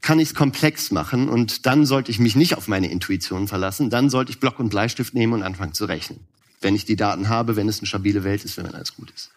kann 0.01 0.21
ich 0.21 0.29
es 0.29 0.35
komplex 0.37 0.93
machen 0.93 1.29
und 1.29 1.67
dann 1.67 1.87
sollte 1.87 2.13
ich 2.13 2.21
mich 2.21 2.37
nicht 2.37 2.57
auf 2.57 2.69
meine 2.69 2.89
Intuition 2.89 3.49
verlassen. 3.49 3.91
Dann 3.91 4.11
sollte 4.11 4.31
ich 4.31 4.39
Block 4.39 4.61
und 4.61 4.69
Bleistift 4.69 5.13
nehmen 5.13 5.33
und 5.33 5.43
anfangen 5.43 5.75
zu 5.75 5.87
rechnen. 5.87 6.21
Wenn 6.61 6.77
ich 6.77 6.85
die 6.85 6.95
Daten 6.95 7.29
habe, 7.29 7.57
wenn 7.57 7.69
es 7.69 7.81
eine 7.81 7.89
stabile 7.89 8.23
Welt 8.23 8.45
ist, 8.45 8.57
wenn 8.59 8.67
alles 8.67 8.95
gut 8.95 9.11
ist. 9.11 9.33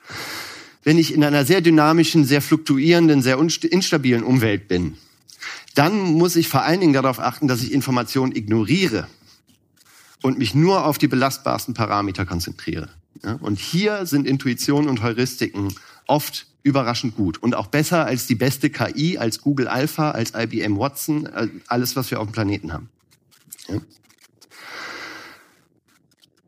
Wenn 0.83 0.99
ich 0.99 1.11
in 1.11 1.23
einer 1.23 1.43
sehr 1.43 1.61
dynamischen, 1.61 2.25
sehr 2.25 2.43
fluktuierenden, 2.43 3.23
sehr 3.23 3.39
instabilen 3.39 4.23
Umwelt 4.23 4.67
bin, 4.67 4.97
dann 5.73 5.97
muss 5.97 6.35
ich 6.35 6.47
vor 6.47 6.61
allen 6.61 6.79
Dingen 6.79 6.93
darauf 6.93 7.19
achten, 7.19 7.47
dass 7.47 7.63
ich 7.63 7.71
Informationen 7.71 8.35
ignoriere 8.35 9.07
und 10.21 10.37
mich 10.37 10.53
nur 10.53 10.85
auf 10.85 10.99
die 10.99 11.07
belastbarsten 11.07 11.73
Parameter 11.73 12.27
konzentriere. 12.27 12.89
Ja, 13.23 13.33
und 13.41 13.59
hier 13.59 14.05
sind 14.05 14.25
Intuition 14.27 14.87
und 14.87 15.03
Heuristiken 15.03 15.75
oft 16.07 16.47
überraschend 16.63 17.15
gut 17.15 17.37
und 17.37 17.55
auch 17.55 17.67
besser 17.67 18.05
als 18.05 18.25
die 18.25 18.35
beste 18.35 18.69
KI, 18.69 19.17
als 19.17 19.41
Google 19.41 19.67
Alpha, 19.67 20.11
als 20.11 20.33
IBM 20.35 20.77
Watson, 20.77 21.29
alles, 21.67 21.95
was 21.95 22.09
wir 22.09 22.19
auf 22.19 22.27
dem 22.27 22.31
Planeten 22.31 22.73
haben. 22.73 22.89
Ja. 23.67 23.81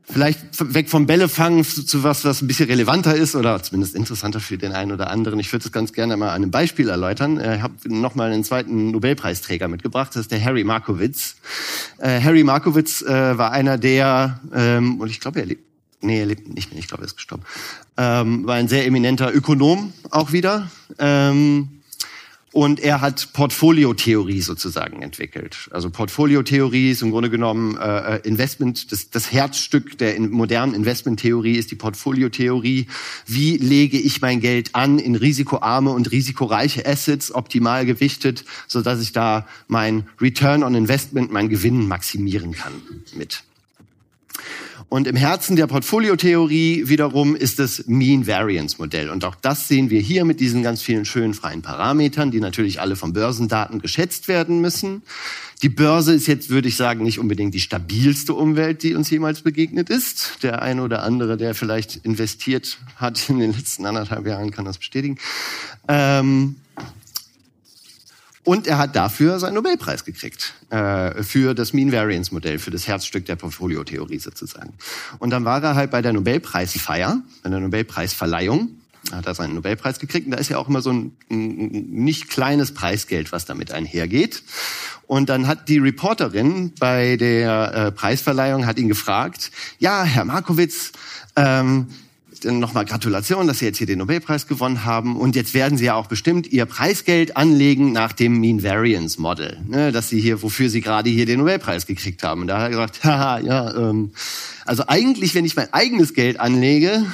Vielleicht 0.07 0.73
weg 0.73 0.89
vom 0.89 1.07
Bällefangen 1.07 1.63
zu 1.65 2.03
was, 2.03 2.23
was 2.23 2.41
ein 2.41 2.47
bisschen 2.47 2.67
relevanter 2.69 3.15
ist 3.15 3.35
oder 3.35 3.61
zumindest 3.63 3.95
interessanter 3.95 4.39
für 4.39 4.57
den 4.57 4.71
einen 4.71 4.91
oder 4.91 5.09
anderen. 5.09 5.39
Ich 5.39 5.51
würde 5.51 5.63
das 5.63 5.71
ganz 5.71 5.93
gerne 5.93 6.15
mal 6.15 6.29
an 6.29 6.35
einem 6.35 6.51
Beispiel 6.51 6.89
erläutern. 6.89 7.39
Ich 7.39 7.61
habe 7.61 7.73
nochmal 7.85 8.31
einen 8.31 8.43
zweiten 8.43 8.91
Nobelpreisträger 8.91 9.67
mitgebracht. 9.67 10.11
Das 10.11 10.21
ist 10.21 10.31
der 10.31 10.43
Harry 10.43 10.63
Markowitz. 10.63 11.37
Äh, 11.97 12.21
Harry 12.21 12.43
Markowitz 12.43 13.01
äh, 13.01 13.37
war 13.37 13.51
einer 13.51 13.79
der, 13.79 14.39
ähm, 14.53 15.01
und 15.01 15.09
ich 15.09 15.19
glaube, 15.19 15.39
er 15.39 15.47
lebt 15.47 15.74
nee, 16.05 16.19
er 16.19 16.25
lebt 16.25 16.47
nicht 16.53 16.71
mehr, 16.71 16.79
ich 16.79 16.87
glaube, 16.87 17.03
er 17.03 17.07
ist 17.07 17.15
gestorben, 17.15 17.43
ähm, 17.97 18.45
war 18.45 18.55
ein 18.55 18.67
sehr 18.67 18.85
eminenter 18.85 19.33
Ökonom 19.33 19.93
auch 20.09 20.31
wieder. 20.31 20.69
Ähm, 20.99 21.75
und 22.55 22.79
er 22.79 23.01
hat 23.01 23.33
Portfoliotheorie 23.33 24.39
sozusagen 24.39 25.01
entwickelt. 25.01 25.67
Also 25.71 25.89
Portfoliotheorie 25.89 26.91
ist 26.91 27.01
im 27.01 27.11
Grunde 27.11 27.29
genommen 27.29 27.75
äh, 27.75 28.15
äh 28.15 28.21
Investment, 28.23 28.93
das, 28.93 29.09
das 29.09 29.33
Herzstück 29.33 29.97
der 29.97 30.15
in, 30.15 30.31
modernen 30.31 30.73
Investmenttheorie 30.73 31.57
ist 31.57 31.71
die 31.71 31.75
Portfoliotheorie. 31.75 32.87
Wie 33.25 33.57
lege 33.57 33.99
ich 33.99 34.21
mein 34.21 34.39
Geld 34.39 34.73
an 34.73 34.99
in 34.99 35.17
risikoarme 35.17 35.89
und 35.89 36.13
risikoreiche 36.13 36.85
Assets, 36.85 37.35
optimal 37.35 37.85
gewichtet, 37.85 38.45
so 38.67 38.81
dass 38.81 39.01
ich 39.01 39.11
da 39.11 39.45
mein 39.67 40.07
Return 40.21 40.63
on 40.63 40.75
Investment, 40.75 41.33
mein 41.33 41.49
Gewinn 41.49 41.89
maximieren 41.89 42.53
kann 42.53 42.71
mit. 43.17 43.43
Und 44.87 45.07
im 45.07 45.15
Herzen 45.15 45.55
der 45.55 45.67
Portfoliotheorie 45.67 46.87
wiederum 46.87 47.35
ist 47.35 47.59
das 47.59 47.85
Mean 47.87 48.27
Variance 48.27 48.77
Modell. 48.77 49.09
Und 49.09 49.25
auch 49.25 49.35
das 49.35 49.67
sehen 49.67 49.89
wir 49.89 49.99
hier 49.99 50.25
mit 50.25 50.39
diesen 50.39 50.63
ganz 50.63 50.81
vielen 50.81 51.05
schönen 51.05 51.33
freien 51.33 51.61
Parametern, 51.61 52.31
die 52.31 52.39
natürlich 52.39 52.79
alle 52.79 52.95
von 52.95 53.13
Börsendaten 53.13 53.81
geschätzt 53.81 54.27
werden 54.27 54.61
müssen. 54.61 55.01
Die 55.61 55.69
Börse 55.69 56.13
ist 56.13 56.27
jetzt, 56.27 56.49
würde 56.49 56.67
ich 56.67 56.75
sagen, 56.75 57.03
nicht 57.03 57.19
unbedingt 57.19 57.53
die 57.53 57.59
stabilste 57.59 58.33
Umwelt, 58.33 58.83
die 58.83 58.93
uns 58.93 59.09
jemals 59.09 59.41
begegnet 59.41 59.89
ist. 59.89 60.43
Der 60.43 60.61
eine 60.61 60.83
oder 60.83 61.03
andere, 61.03 61.37
der 61.37 61.55
vielleicht 61.55 61.97
investiert 62.05 62.77
hat 62.97 63.29
in 63.29 63.39
den 63.39 63.53
letzten 63.53 63.85
anderthalb 63.85 64.27
Jahren, 64.27 64.51
kann 64.51 64.65
das 64.65 64.77
bestätigen. 64.77 65.17
Ähm, 65.87 66.57
und 68.45 68.67
er 68.67 68.77
hat 68.77 68.95
dafür 68.95 69.39
seinen 69.39 69.55
Nobelpreis 69.55 70.05
gekriegt, 70.05 70.53
äh, 70.69 71.23
für 71.23 71.53
das 71.53 71.73
Mean 71.73 71.91
Variance 71.91 72.33
Modell, 72.33 72.59
für 72.59 72.71
das 72.71 72.87
Herzstück 72.87 73.25
der 73.25 73.35
Portfoliotheorie 73.35 74.19
sozusagen. 74.19 74.73
Und 75.19 75.31
dann 75.31 75.43
war 75.43 75.61
er 75.61 75.75
halt 75.75 75.91
bei 75.91 76.01
der 76.01 76.13
Nobelpreisfeier, 76.13 77.21
bei 77.43 77.49
der 77.49 77.59
Nobelpreisverleihung, 77.59 78.69
hat 79.11 79.25
er 79.25 79.35
seinen 79.35 79.55
Nobelpreis 79.55 79.99
gekriegt. 79.99 80.27
Und 80.27 80.31
da 80.31 80.37
ist 80.37 80.49
ja 80.49 80.57
auch 80.57 80.67
immer 80.67 80.81
so 80.81 80.91
ein, 80.91 81.11
ein 81.29 81.67
nicht 81.89 82.29
kleines 82.29 82.73
Preisgeld, 82.73 83.31
was 83.31 83.45
damit 83.45 83.71
einhergeht. 83.71 84.43
Und 85.07 85.29
dann 85.29 85.47
hat 85.47 85.67
die 85.67 85.77
Reporterin 85.77 86.73
bei 86.79 87.17
der 87.17 87.73
äh, 87.73 87.91
Preisverleihung 87.91 88.65
hat 88.65 88.77
ihn 88.79 88.87
gefragt, 88.87 89.51
ja, 89.79 90.03
Herr 90.03 90.25
Markowitz, 90.25 90.91
ähm, 91.35 91.87
nochmal 92.43 92.85
Gratulation, 92.85 93.47
dass 93.47 93.59
Sie 93.59 93.65
jetzt 93.65 93.77
hier 93.77 93.87
den 93.87 93.99
Nobelpreis 93.99 94.47
gewonnen 94.47 94.83
haben. 94.83 95.15
Und 95.15 95.35
jetzt 95.35 95.53
werden 95.53 95.77
Sie 95.77 95.85
ja 95.85 95.95
auch 95.95 96.07
bestimmt 96.07 96.47
Ihr 96.47 96.65
Preisgeld 96.65 97.37
anlegen 97.37 97.91
nach 97.91 98.11
dem 98.11 98.39
Mean 98.39 98.63
Variance 98.63 99.21
Model, 99.21 99.57
ne, 99.67 99.91
dass 99.91 100.09
Sie 100.09 100.19
hier, 100.19 100.41
wofür 100.41 100.69
Sie 100.69 100.81
gerade 100.81 101.09
hier 101.09 101.25
den 101.25 101.39
Nobelpreis 101.39 101.85
gekriegt 101.85 102.23
haben. 102.23 102.41
Und 102.41 102.47
da 102.47 102.57
hat 102.57 102.63
er 102.63 102.69
gesagt, 102.69 103.03
haha, 103.03 103.39
ja, 103.39 103.89
ähm, 103.89 104.11
also 104.65 104.83
eigentlich, 104.87 105.35
wenn 105.35 105.45
ich 105.45 105.55
mein 105.55 105.71
eigenes 105.73 106.13
Geld 106.13 106.39
anlege, 106.39 107.05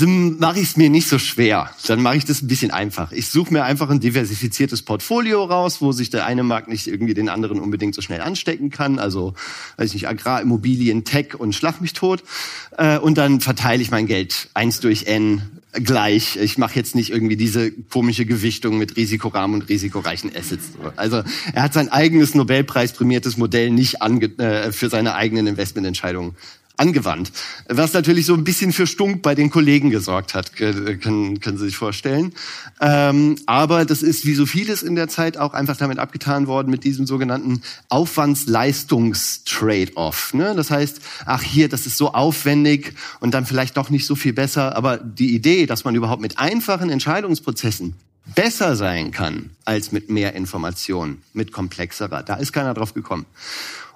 mache 0.00 0.60
ich 0.60 0.70
es 0.70 0.76
mir 0.76 0.90
nicht 0.90 1.08
so 1.08 1.18
schwer. 1.18 1.70
Dann 1.86 2.02
mache 2.02 2.16
ich 2.16 2.24
das 2.24 2.42
ein 2.42 2.48
bisschen 2.48 2.70
einfach. 2.70 3.12
Ich 3.12 3.28
suche 3.28 3.52
mir 3.52 3.64
einfach 3.64 3.90
ein 3.90 4.00
diversifiziertes 4.00 4.82
Portfolio 4.82 5.44
raus, 5.44 5.80
wo 5.80 5.92
sich 5.92 6.10
der 6.10 6.26
eine 6.26 6.42
Markt 6.42 6.68
nicht 6.68 6.86
irgendwie 6.86 7.14
den 7.14 7.28
anderen 7.28 7.60
unbedingt 7.60 7.94
so 7.94 8.02
schnell 8.02 8.20
anstecken 8.20 8.70
kann. 8.70 8.98
Also, 8.98 9.34
weiß 9.76 9.88
ich 9.88 9.94
nicht, 9.94 10.08
Agrar, 10.08 10.40
Immobilien, 10.42 11.04
Tech 11.04 11.34
und 11.38 11.54
Schlag 11.54 11.80
mich 11.80 11.92
tot. 11.92 12.22
Äh, 12.76 12.98
und 12.98 13.18
dann 13.18 13.40
verteile 13.40 13.82
ich 13.82 13.90
mein 13.90 14.06
Geld 14.06 14.48
eins 14.54 14.80
durch 14.80 15.06
N 15.06 15.42
gleich. 15.72 16.36
Ich 16.36 16.58
mache 16.58 16.76
jetzt 16.76 16.94
nicht 16.94 17.10
irgendwie 17.10 17.36
diese 17.36 17.70
komische 17.70 18.24
Gewichtung 18.24 18.78
mit 18.78 18.96
risikoarmen 18.96 19.60
und 19.60 19.68
risikoreichen 19.68 20.34
Assets. 20.34 20.70
Also 20.96 21.22
er 21.52 21.62
hat 21.62 21.72
sein 21.72 21.90
eigenes 21.90 22.34
Nobelpreisprämiertes 22.34 23.36
Modell 23.36 23.70
nicht 23.70 24.02
ange 24.02 24.26
äh, 24.38 24.72
für 24.72 24.88
seine 24.88 25.14
eigenen 25.14 25.46
Investmententscheidungen 25.46 26.34
angewandt. 26.78 27.30
Was 27.68 27.92
natürlich 27.92 28.24
so 28.26 28.34
ein 28.34 28.42
bisschen 28.44 28.72
für 28.72 28.86
Stunk 28.86 29.22
bei 29.22 29.34
den 29.34 29.50
Kollegen 29.50 29.90
gesorgt 29.90 30.34
hat, 30.34 30.54
können, 30.56 31.40
können 31.40 31.58
Sie 31.58 31.64
sich 31.66 31.76
vorstellen. 31.76 32.32
Ähm, 32.80 33.34
aber 33.46 33.84
das 33.84 34.02
ist 34.02 34.24
wie 34.24 34.34
so 34.34 34.46
vieles 34.46 34.82
in 34.82 34.94
der 34.94 35.08
Zeit 35.08 35.36
auch 35.36 35.52
einfach 35.54 35.76
damit 35.76 35.98
abgetan 35.98 36.46
worden 36.46 36.70
mit 36.70 36.84
diesem 36.84 37.06
sogenannten 37.06 37.62
Aufwands-Leistungs-Trade-off. 37.88 40.34
Ne? 40.34 40.54
Das 40.54 40.70
heißt, 40.70 41.00
ach 41.26 41.42
hier, 41.42 41.68
das 41.68 41.86
ist 41.86 41.98
so 41.98 42.12
aufwendig 42.12 42.94
und 43.20 43.34
dann 43.34 43.44
vielleicht 43.46 43.76
doch 43.76 43.90
nicht 43.90 44.06
so 44.06 44.14
viel 44.14 44.32
besser. 44.32 44.76
Aber 44.76 44.98
die 44.98 45.34
Idee, 45.34 45.66
dass 45.66 45.84
man 45.84 45.94
überhaupt 45.94 46.22
mit 46.22 46.38
einfachen 46.38 46.90
Entscheidungsprozessen 46.90 47.94
besser 48.34 48.76
sein 48.76 49.10
kann 49.10 49.50
als 49.64 49.92
mit 49.92 50.10
mehr 50.10 50.34
Informationen, 50.34 51.22
mit 51.32 51.52
komplexerer, 51.52 52.22
da 52.22 52.34
ist 52.34 52.52
keiner 52.52 52.74
drauf 52.74 52.94
gekommen. 52.94 53.26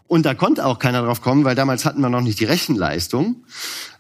Und 0.09 0.27
da 0.27 0.35
konnte 0.35 0.67
auch 0.67 0.79
keiner 0.79 1.03
drauf 1.03 1.23
kommen, 1.23 1.45
weil 1.45 1.55
damals 1.55 1.85
hatten 1.85 2.01
wir 2.01 2.11
noch 2.11 2.21
nicht 2.21 2.41
die 2.41 2.45
Rechenleistung. 2.45 3.37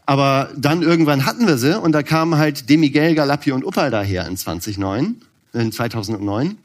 Aber 0.05 0.51
dann 0.57 0.83
irgendwann 0.83 1.25
hatten 1.27 1.47
wir 1.47 1.59
sie 1.59 1.81
und 1.81 1.93
da 1.93 2.03
kamen 2.03 2.37
halt 2.37 2.69
De 2.69 2.77
Miguel, 2.77 3.15
Galappi 3.15 3.53
und 3.53 3.65
Uppal 3.65 3.91
daher 3.91 4.27
in 4.27 4.37
2009, 4.37 5.17
in 5.53 5.73
2009. 5.73 6.59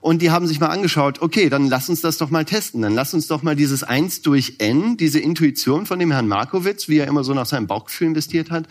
Und 0.00 0.22
die 0.22 0.30
haben 0.30 0.46
sich 0.46 0.58
mal 0.58 0.68
angeschaut, 0.68 1.20
okay, 1.20 1.48
dann 1.48 1.68
lass 1.68 1.88
uns 1.88 2.00
das 2.00 2.18
doch 2.18 2.30
mal 2.30 2.44
testen. 2.44 2.82
Dann 2.82 2.94
lass 2.94 3.12
uns 3.12 3.26
doch 3.26 3.42
mal 3.42 3.56
dieses 3.56 3.82
1 3.82 4.22
durch 4.22 4.54
N, 4.58 4.96
diese 4.96 5.18
Intuition 5.18 5.86
von 5.86 5.98
dem 5.98 6.10
Herrn 6.10 6.28
Markowitz, 6.28 6.88
wie 6.88 6.98
er 6.98 7.08
immer 7.08 7.24
so 7.24 7.34
nach 7.34 7.46
seinem 7.46 7.66
Bauchgefühl 7.66 8.08
investiert 8.08 8.50
hat, 8.50 8.64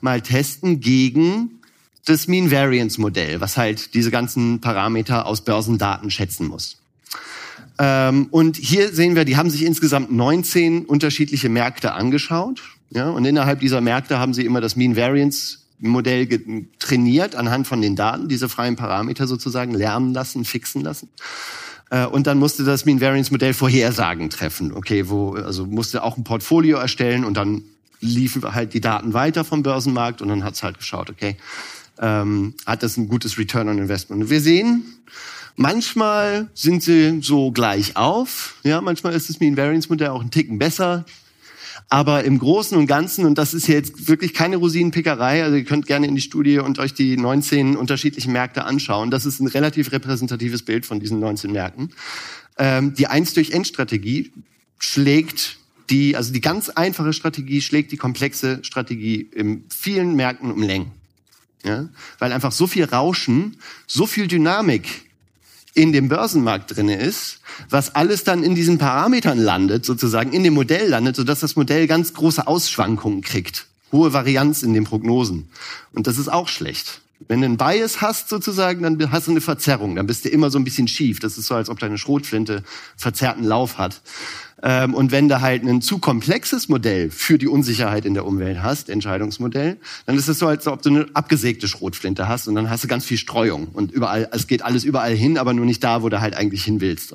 mal 0.00 0.22
testen 0.22 0.80
gegen 0.80 1.60
das 2.06 2.26
Mean 2.26 2.50
Variance 2.50 3.00
Modell, 3.00 3.40
was 3.40 3.56
halt 3.56 3.94
diese 3.94 4.10
ganzen 4.10 4.60
Parameter 4.60 5.26
aus 5.26 5.42
Börsendaten 5.42 6.10
schätzen 6.10 6.46
muss. 6.46 6.78
Ähm, 7.78 8.28
und 8.30 8.56
hier 8.56 8.92
sehen 8.92 9.14
wir, 9.14 9.24
die 9.24 9.36
haben 9.36 9.50
sich 9.50 9.64
insgesamt 9.64 10.10
19 10.10 10.84
unterschiedliche 10.84 11.48
Märkte 11.48 11.92
angeschaut. 11.92 12.62
Ja, 12.90 13.10
und 13.10 13.24
innerhalb 13.24 13.60
dieser 13.60 13.80
Märkte 13.80 14.18
haben 14.18 14.34
sie 14.34 14.44
immer 14.44 14.60
das 14.60 14.76
Mean 14.76 14.96
Variance 14.96 15.58
Modell 15.80 16.26
trainiert 16.78 17.36
anhand 17.36 17.68
von 17.68 17.80
den 17.80 17.94
Daten, 17.94 18.28
diese 18.28 18.48
freien 18.48 18.76
Parameter 18.76 19.26
sozusagen 19.26 19.74
lernen 19.74 20.12
lassen, 20.12 20.44
fixen 20.44 20.82
lassen. 20.82 21.08
Äh, 21.90 22.06
und 22.06 22.26
dann 22.26 22.38
musste 22.38 22.64
das 22.64 22.84
Mean 22.84 23.00
Variance 23.00 23.30
Modell 23.30 23.54
Vorhersagen 23.54 24.30
treffen. 24.30 24.72
Okay, 24.72 25.08
wo, 25.08 25.34
also 25.34 25.66
musste 25.66 26.02
auch 26.02 26.16
ein 26.16 26.24
Portfolio 26.24 26.78
erstellen 26.78 27.24
und 27.24 27.36
dann 27.36 27.62
liefen 28.00 28.42
halt 28.54 28.74
die 28.74 28.80
Daten 28.80 29.12
weiter 29.12 29.44
vom 29.44 29.62
Börsenmarkt 29.62 30.22
und 30.22 30.28
dann 30.28 30.44
hat 30.44 30.54
es 30.54 30.62
halt 30.62 30.78
geschaut, 30.78 31.10
okay, 31.10 31.36
ähm, 32.00 32.54
hat 32.64 32.82
das 32.82 32.96
ein 32.96 33.08
gutes 33.08 33.38
Return 33.38 33.68
on 33.68 33.78
Investment. 33.78 34.22
Und 34.22 34.30
wir 34.30 34.40
sehen, 34.40 34.84
Manchmal 35.60 36.48
sind 36.54 36.84
sie 36.84 37.18
so 37.20 37.50
gleich 37.50 37.96
auf. 37.96 38.54
Ja, 38.62 38.80
manchmal 38.80 39.14
ist 39.14 39.28
das 39.28 39.40
Mean 39.40 39.56
Variance 39.56 39.88
Modell 39.88 40.10
auch 40.10 40.22
ein 40.22 40.30
Ticken 40.30 40.60
besser. 40.60 41.04
Aber 41.88 42.22
im 42.22 42.38
Großen 42.38 42.78
und 42.78 42.86
Ganzen, 42.86 43.24
und 43.26 43.38
das 43.38 43.54
ist 43.54 43.66
jetzt 43.66 44.06
wirklich 44.06 44.34
keine 44.34 44.58
Rosinenpickerei, 44.58 45.42
also 45.42 45.56
ihr 45.56 45.64
könnt 45.64 45.86
gerne 45.86 46.06
in 46.06 46.14
die 46.14 46.20
Studie 46.20 46.58
und 46.58 46.78
euch 46.78 46.94
die 46.94 47.16
19 47.16 47.76
unterschiedlichen 47.76 48.32
Märkte 48.32 48.66
anschauen. 48.66 49.10
Das 49.10 49.26
ist 49.26 49.40
ein 49.40 49.48
relativ 49.48 49.90
repräsentatives 49.90 50.62
Bild 50.62 50.86
von 50.86 51.00
diesen 51.00 51.18
19 51.18 51.50
Märkten. 51.50 51.92
Ähm, 52.56 52.94
die 52.94 53.08
1 53.08 53.34
durch 53.34 53.50
N-Strategie 53.50 54.30
schlägt 54.78 55.58
die, 55.90 56.14
also 56.14 56.32
die 56.32 56.40
ganz 56.40 56.68
einfache 56.68 57.12
Strategie 57.12 57.62
schlägt 57.62 57.90
die 57.90 57.96
komplexe 57.96 58.60
Strategie 58.62 59.28
in 59.34 59.64
vielen 59.70 60.14
Märkten 60.14 60.52
um 60.52 60.62
Längen. 60.62 60.92
Ja? 61.64 61.88
Weil 62.20 62.32
einfach 62.32 62.52
so 62.52 62.68
viel 62.68 62.84
Rauschen, 62.84 63.56
so 63.88 64.06
viel 64.06 64.28
Dynamik 64.28 65.07
in 65.78 65.92
dem 65.92 66.08
Börsenmarkt 66.08 66.76
drinne 66.76 66.96
ist, 66.96 67.38
was 67.70 67.94
alles 67.94 68.24
dann 68.24 68.42
in 68.42 68.56
diesen 68.56 68.78
Parametern 68.78 69.38
landet, 69.38 69.84
sozusagen 69.84 70.32
in 70.32 70.42
dem 70.42 70.54
Modell 70.54 70.88
landet, 70.88 71.14
sodass 71.14 71.38
das 71.38 71.54
Modell 71.54 71.86
ganz 71.86 72.14
große 72.14 72.48
Ausschwankungen 72.48 73.22
kriegt, 73.22 73.66
hohe 73.92 74.12
Varianz 74.12 74.64
in 74.64 74.74
den 74.74 74.82
Prognosen. 74.82 75.48
Und 75.92 76.08
das 76.08 76.18
ist 76.18 76.28
auch 76.28 76.48
schlecht. 76.48 77.00
Wenn 77.26 77.40
du 77.40 77.46
einen 77.46 77.56
Bias 77.56 78.00
hast 78.00 78.28
sozusagen, 78.28 78.82
dann 78.82 79.10
hast 79.10 79.26
du 79.26 79.32
eine 79.32 79.40
Verzerrung, 79.40 79.96
dann 79.96 80.06
bist 80.06 80.24
du 80.24 80.28
immer 80.28 80.50
so 80.50 80.58
ein 80.58 80.64
bisschen 80.64 80.86
schief. 80.86 81.18
Das 81.18 81.36
ist 81.36 81.46
so, 81.46 81.54
als 81.56 81.68
ob 81.68 81.78
deine 81.80 81.98
Schrotflinte 81.98 82.62
verzerrten 82.96 83.42
Lauf 83.44 83.76
hat. 83.76 84.02
Ähm, 84.62 84.94
und 84.94 85.10
wenn 85.10 85.28
du 85.28 85.40
halt 85.40 85.64
ein 85.64 85.82
zu 85.82 85.98
komplexes 85.98 86.68
Modell 86.68 87.10
für 87.10 87.38
die 87.38 87.48
Unsicherheit 87.48 88.04
in 88.04 88.14
der 88.14 88.24
Umwelt 88.24 88.62
hast, 88.62 88.88
Entscheidungsmodell, 88.88 89.78
dann 90.06 90.16
ist 90.16 90.28
es 90.28 90.38
so, 90.38 90.46
als 90.46 90.66
ob 90.66 90.82
du 90.82 90.90
eine 90.90 91.06
abgesägte 91.14 91.68
Schrotflinte 91.68 92.28
hast 92.28 92.48
und 92.48 92.54
dann 92.54 92.70
hast 92.70 92.84
du 92.84 92.88
ganz 92.88 93.04
viel 93.04 93.18
Streuung 93.18 93.68
und 93.72 93.92
überall, 93.92 94.28
es 94.32 94.46
geht 94.46 94.62
alles 94.62 94.84
überall 94.84 95.14
hin, 95.14 95.38
aber 95.38 95.54
nur 95.54 95.66
nicht 95.66 95.82
da, 95.82 96.02
wo 96.02 96.08
du 96.08 96.20
halt 96.20 96.34
eigentlich 96.34 96.64
hin 96.64 96.80
willst. 96.80 97.14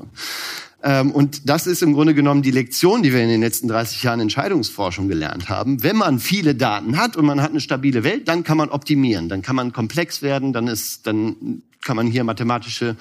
Ähm, 0.83 1.11
und 1.11 1.49
das 1.49 1.65
ist 1.65 1.81
im 1.81 1.93
Grunde 1.93 2.13
genommen 2.13 2.41
die 2.41 2.51
Lektion, 2.51 3.03
die 3.03 3.13
wir 3.13 3.21
in 3.21 3.29
den 3.29 3.41
letzten 3.41 3.69
30 3.69 4.03
Jahren 4.03 4.19
Entscheidungsforschung 4.19 5.07
gelernt 5.07 5.47
haben. 5.47 5.81
Wenn 5.81 5.95
man 5.95 6.19
viele 6.19 6.55
Daten 6.55 6.97
hat 6.97 7.15
und 7.15 7.25
man 7.25 7.41
hat 7.41 7.51
eine 7.51 7.61
stabile 7.61 8.03
Welt, 8.03 8.27
dann 8.27 8.43
kann 8.43 8.57
man 8.57 8.69
optimieren, 8.69 9.29
dann 9.29 9.41
kann 9.41 9.55
man 9.55 9.71
komplex 9.71 10.21
werden, 10.21 10.51
dann 10.51 10.67
ist, 10.67 11.07
dann 11.07 11.61
kann 11.81 11.95
man 11.95 12.07
hier 12.07 12.23
mathematische 12.23 12.97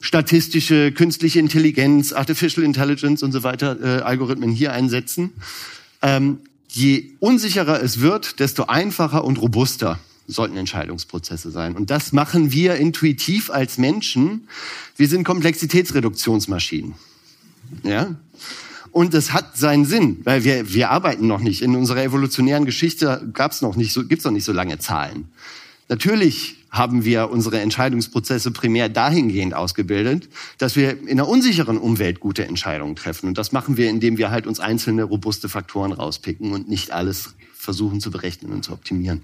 statistische, 0.00 0.92
künstliche 0.92 1.38
Intelligenz, 1.38 2.14
Artificial 2.14 2.64
Intelligence 2.64 3.22
und 3.22 3.32
so 3.32 3.42
weiter 3.42 3.78
äh, 3.82 4.00
Algorithmen 4.00 4.50
hier 4.50 4.72
einsetzen. 4.72 5.34
Ähm, 6.00 6.38
je 6.68 7.10
unsicherer 7.20 7.82
es 7.82 8.00
wird, 8.00 8.40
desto 8.40 8.64
einfacher 8.64 9.24
und 9.24 9.36
robuster 9.42 9.98
sollten 10.26 10.56
Entscheidungsprozesse 10.56 11.50
sein. 11.50 11.76
Und 11.76 11.90
das 11.90 12.12
machen 12.12 12.50
wir 12.50 12.76
intuitiv 12.76 13.50
als 13.50 13.76
Menschen. 13.76 14.48
Wir 14.96 15.08
sind 15.08 15.24
Komplexitätsreduktionsmaschinen. 15.24 16.94
Ja? 17.82 18.14
Und 18.92 19.14
es 19.14 19.32
hat 19.32 19.56
seinen 19.56 19.84
Sinn, 19.84 20.18
weil 20.24 20.44
wir, 20.44 20.72
wir 20.72 20.90
arbeiten 20.90 21.26
noch 21.26 21.40
nicht. 21.40 21.62
In 21.62 21.76
unserer 21.76 22.02
evolutionären 22.02 22.64
Geschichte 22.64 23.28
gab's 23.32 23.62
noch 23.62 23.76
nicht 23.76 23.92
so, 23.92 24.04
gibt's 24.04 24.24
noch 24.24 24.32
nicht 24.32 24.44
so 24.44 24.52
lange 24.52 24.78
Zahlen. 24.78 25.28
Natürlich 25.88 26.56
haben 26.70 27.04
wir 27.04 27.30
unsere 27.30 27.60
Entscheidungsprozesse 27.60 28.52
primär 28.52 28.88
dahingehend 28.88 29.54
ausgebildet, 29.54 30.28
dass 30.58 30.76
wir 30.76 31.00
in 31.02 31.10
einer 31.10 31.28
unsicheren 31.28 31.78
Umwelt 31.78 32.20
gute 32.20 32.46
Entscheidungen 32.46 32.94
treffen. 32.94 33.28
Und 33.28 33.38
das 33.38 33.50
machen 33.52 33.76
wir, 33.76 33.90
indem 33.90 34.18
wir 34.18 34.30
halt 34.30 34.46
uns 34.46 34.60
einzelne 34.60 35.02
robuste 35.02 35.48
Faktoren 35.48 35.92
rauspicken 35.92 36.52
und 36.52 36.68
nicht 36.68 36.92
alles 36.92 37.34
versuchen 37.54 38.00
zu 38.00 38.10
berechnen 38.10 38.52
und 38.52 38.64
zu 38.64 38.72
optimieren. 38.72 39.22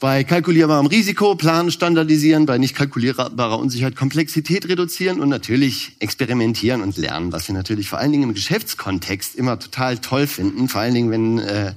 Bei 0.00 0.22
kalkulierbarem 0.22 0.86
Risiko 0.86 1.34
planen, 1.34 1.72
standardisieren, 1.72 2.46
bei 2.46 2.56
nicht 2.56 2.76
kalkulierbarer 2.76 3.58
Unsicherheit 3.58 3.96
Komplexität 3.96 4.68
reduzieren 4.68 5.18
und 5.18 5.28
natürlich 5.28 5.96
experimentieren 5.98 6.82
und 6.82 6.96
lernen, 6.96 7.32
was 7.32 7.48
wir 7.48 7.54
natürlich 7.56 7.88
vor 7.88 7.98
allen 7.98 8.12
Dingen 8.12 8.22
im 8.22 8.34
Geschäftskontext 8.34 9.34
immer 9.34 9.58
total 9.58 9.98
toll 9.98 10.28
finden. 10.28 10.68
Vor 10.68 10.82
allen 10.82 10.94
Dingen, 10.94 11.10
wenn 11.10 11.38
äh, 11.40 11.72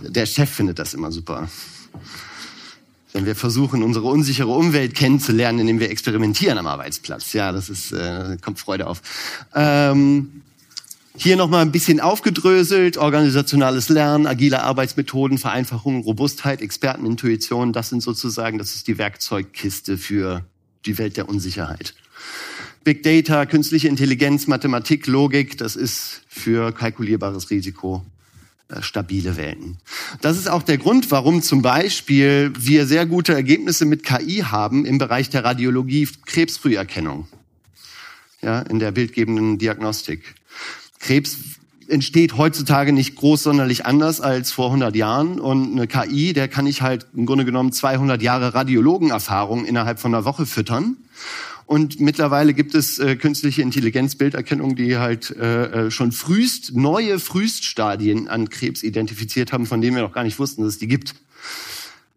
der 0.00 0.24
Chef 0.24 0.48
findet 0.48 0.78
das 0.78 0.94
immer 0.94 1.12
super. 1.12 1.50
Wenn 3.12 3.26
wir 3.26 3.36
versuchen, 3.36 3.82
unsere 3.82 4.06
unsichere 4.06 4.48
Umwelt 4.48 4.94
kennenzulernen, 4.94 5.58
indem 5.58 5.80
wir 5.80 5.90
experimentieren 5.90 6.56
am 6.56 6.66
Arbeitsplatz. 6.66 7.34
Ja, 7.34 7.52
das 7.52 7.68
ist, 7.68 7.92
äh, 7.92 8.38
kommt 8.40 8.58
Freude 8.58 8.86
auf. 8.86 9.02
Ähm, 9.54 10.42
hier 11.22 11.36
nochmal 11.36 11.62
ein 11.62 11.72
bisschen 11.72 12.00
aufgedröselt, 12.00 12.96
organisationales 12.96 13.88
Lernen, 13.90 14.26
agile 14.26 14.62
Arbeitsmethoden, 14.62 15.36
Vereinfachung, 15.38 16.02
Robustheit, 16.02 16.62
Expertenintuition, 16.62 17.72
das 17.72 17.90
sind 17.90 18.02
sozusagen, 18.02 18.58
das 18.58 18.74
ist 18.74 18.88
die 18.88 18.96
Werkzeugkiste 18.96 19.98
für 19.98 20.44
die 20.86 20.96
Welt 20.96 21.16
der 21.16 21.28
Unsicherheit. 21.28 21.94
Big 22.84 23.02
Data, 23.02 23.44
künstliche 23.44 23.88
Intelligenz, 23.88 24.46
Mathematik, 24.46 25.06
Logik, 25.06 25.58
das 25.58 25.76
ist 25.76 26.22
für 26.26 26.72
kalkulierbares 26.72 27.50
Risiko 27.50 28.02
äh, 28.68 28.80
stabile 28.80 29.36
Welten. 29.36 29.76
Das 30.22 30.38
ist 30.38 30.48
auch 30.48 30.62
der 30.62 30.78
Grund, 30.78 31.10
warum 31.10 31.42
zum 31.42 31.60
Beispiel 31.60 32.52
wir 32.58 32.86
sehr 32.86 33.04
gute 33.04 33.34
Ergebnisse 33.34 33.84
mit 33.84 34.04
KI 34.04 34.44
haben 34.46 34.86
im 34.86 34.96
Bereich 34.96 35.28
der 35.28 35.44
Radiologie 35.44 36.08
Krebsfrüherkennung, 36.24 37.28
ja, 38.40 38.60
in 38.60 38.78
der 38.78 38.92
bildgebenden 38.92 39.58
Diagnostik. 39.58 40.39
Krebs 41.00 41.36
entsteht 41.88 42.36
heutzutage 42.36 42.92
nicht 42.92 43.16
groß 43.16 43.42
sonderlich 43.42 43.84
anders 43.84 44.20
als 44.20 44.52
vor 44.52 44.66
100 44.66 44.94
Jahren. 44.94 45.40
Und 45.40 45.72
eine 45.72 45.86
KI, 45.86 46.32
der 46.32 46.48
kann 46.48 46.66
ich 46.66 46.82
halt 46.82 47.06
im 47.16 47.26
Grunde 47.26 47.44
genommen 47.44 47.72
200 47.72 48.22
Jahre 48.22 48.54
Radiologenerfahrung 48.54 49.64
innerhalb 49.64 49.98
von 49.98 50.14
einer 50.14 50.24
Woche 50.24 50.46
füttern. 50.46 50.96
Und 51.66 52.00
mittlerweile 52.00 52.52
gibt 52.52 52.74
es 52.74 52.98
äh, 52.98 53.14
künstliche 53.14 53.62
Intelligenzbilderkennung, 53.62 54.74
die 54.74 54.98
halt 54.98 55.30
äh, 55.30 55.86
äh, 55.86 55.90
schon 55.92 56.10
frühst 56.10 56.74
neue 56.74 57.20
Frühststadien 57.20 58.28
an 58.28 58.50
Krebs 58.50 58.82
identifiziert 58.82 59.52
haben, 59.52 59.66
von 59.66 59.80
denen 59.80 59.94
wir 59.94 60.02
noch 60.02 60.12
gar 60.12 60.24
nicht 60.24 60.40
wussten, 60.40 60.62
dass 60.62 60.74
es 60.74 60.78
die 60.78 60.88
gibt. 60.88 61.14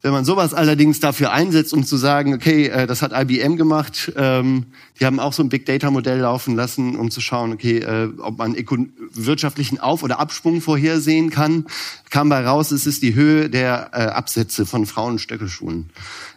Wenn 0.05 0.11
man 0.11 0.25
sowas 0.25 0.53
allerdings 0.53 0.99
dafür 0.99 1.31
einsetzt, 1.31 1.73
um 1.73 1.85
zu 1.85 1.95
sagen, 1.95 2.33
okay, 2.33 2.67
äh, 2.67 2.87
das 2.87 3.01
hat 3.01 3.13
IBM 3.13 3.55
gemacht, 3.55 4.11
ähm, 4.17 4.65
die 4.99 5.05
haben 5.05 5.17
auch 5.17 5.31
so 5.31 5.41
ein 5.41 5.47
Big 5.47 5.65
Data 5.65 5.89
Modell 5.91 6.19
laufen 6.19 6.57
lassen, 6.57 6.97
um 6.97 7.09
zu 7.09 7.21
schauen, 7.21 7.53
okay, 7.53 7.77
äh, 7.77 8.09
ob 8.17 8.37
man 8.37 8.53
wirtschaftlichen 9.13 9.79
Auf- 9.79 10.03
oder 10.03 10.19
Absprung 10.19 10.59
vorhersehen 10.59 11.29
kann, 11.29 11.67
kam 12.09 12.27
bei 12.27 12.45
raus, 12.45 12.71
es 12.71 12.85
ist 12.85 13.01
die 13.01 13.15
Höhe 13.15 13.49
der 13.49 13.91
äh, 13.93 13.97
Absätze 14.07 14.65
von 14.65 14.85
Frauenstöckelschuhen. 14.85 15.89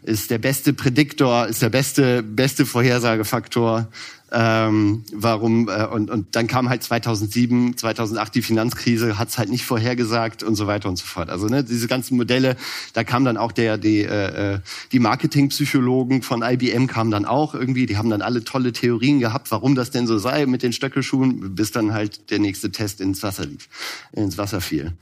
Ist 0.05 0.31
der 0.31 0.39
beste 0.39 0.73
Prädiktor, 0.73 1.49
ist 1.49 1.61
der 1.61 1.71
beste, 1.71 2.23
beste 2.23 2.67
Vorhersagefaktor 2.67 3.89
ähm, 4.33 5.05
warum 5.13 5.69
äh, 5.69 5.87
und, 5.87 6.11
und 6.11 6.35
dann 6.35 6.49
kam 6.49 6.69
halt 6.69 6.83
2007, 6.83 7.77
2008 7.77 8.35
die 8.35 8.43
Finanzkrise, 8.43 9.19
hat's 9.19 9.39
halt 9.39 9.51
nicht 9.51 9.65
vorhergesagt 9.65 10.43
und 10.43 10.57
so 10.57 10.67
weiter 10.67 10.89
und 10.89 10.97
so 10.97 11.05
fort. 11.05 11.31
Also 11.31 11.47
ne, 11.47 11.63
diese 11.63 11.87
ganzen 11.87 12.17
Modelle, 12.17 12.57
da 12.93 13.05
kam 13.05 13.25
dann 13.25 13.37
auch 13.37 13.53
der 13.53 13.79
die 13.79 14.01
äh, 14.01 14.55
äh 14.55 14.61
die 14.91 14.99
Marketingpsychologen 14.99 16.23
von 16.23 16.43
IBM 16.43 16.89
kamen 16.89 17.11
dann 17.11 17.25
auch 17.25 17.55
irgendwie, 17.55 17.87
die 17.87 17.97
haben 17.97 18.11
dann 18.11 18.23
alle 18.23 18.43
tolle 18.43 18.73
Theorien 18.73 19.21
gehabt, 19.21 19.51
warum 19.53 19.75
das 19.75 19.91
denn 19.91 20.07
so 20.07 20.19
sei 20.19 20.47
mit 20.47 20.63
den 20.63 20.73
Stöckelschuhen, 20.73 21.55
bis 21.55 21.71
dann 21.71 21.93
halt 21.93 22.31
der 22.31 22.41
nächste 22.41 22.73
Test 22.73 23.01
ins 23.01 23.23
Wasser 23.23 23.47
lief, 23.47 23.69
ins 24.13 24.39
Wasser 24.39 24.61
fiel. 24.61 24.93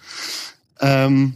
Ähm, 0.81 1.35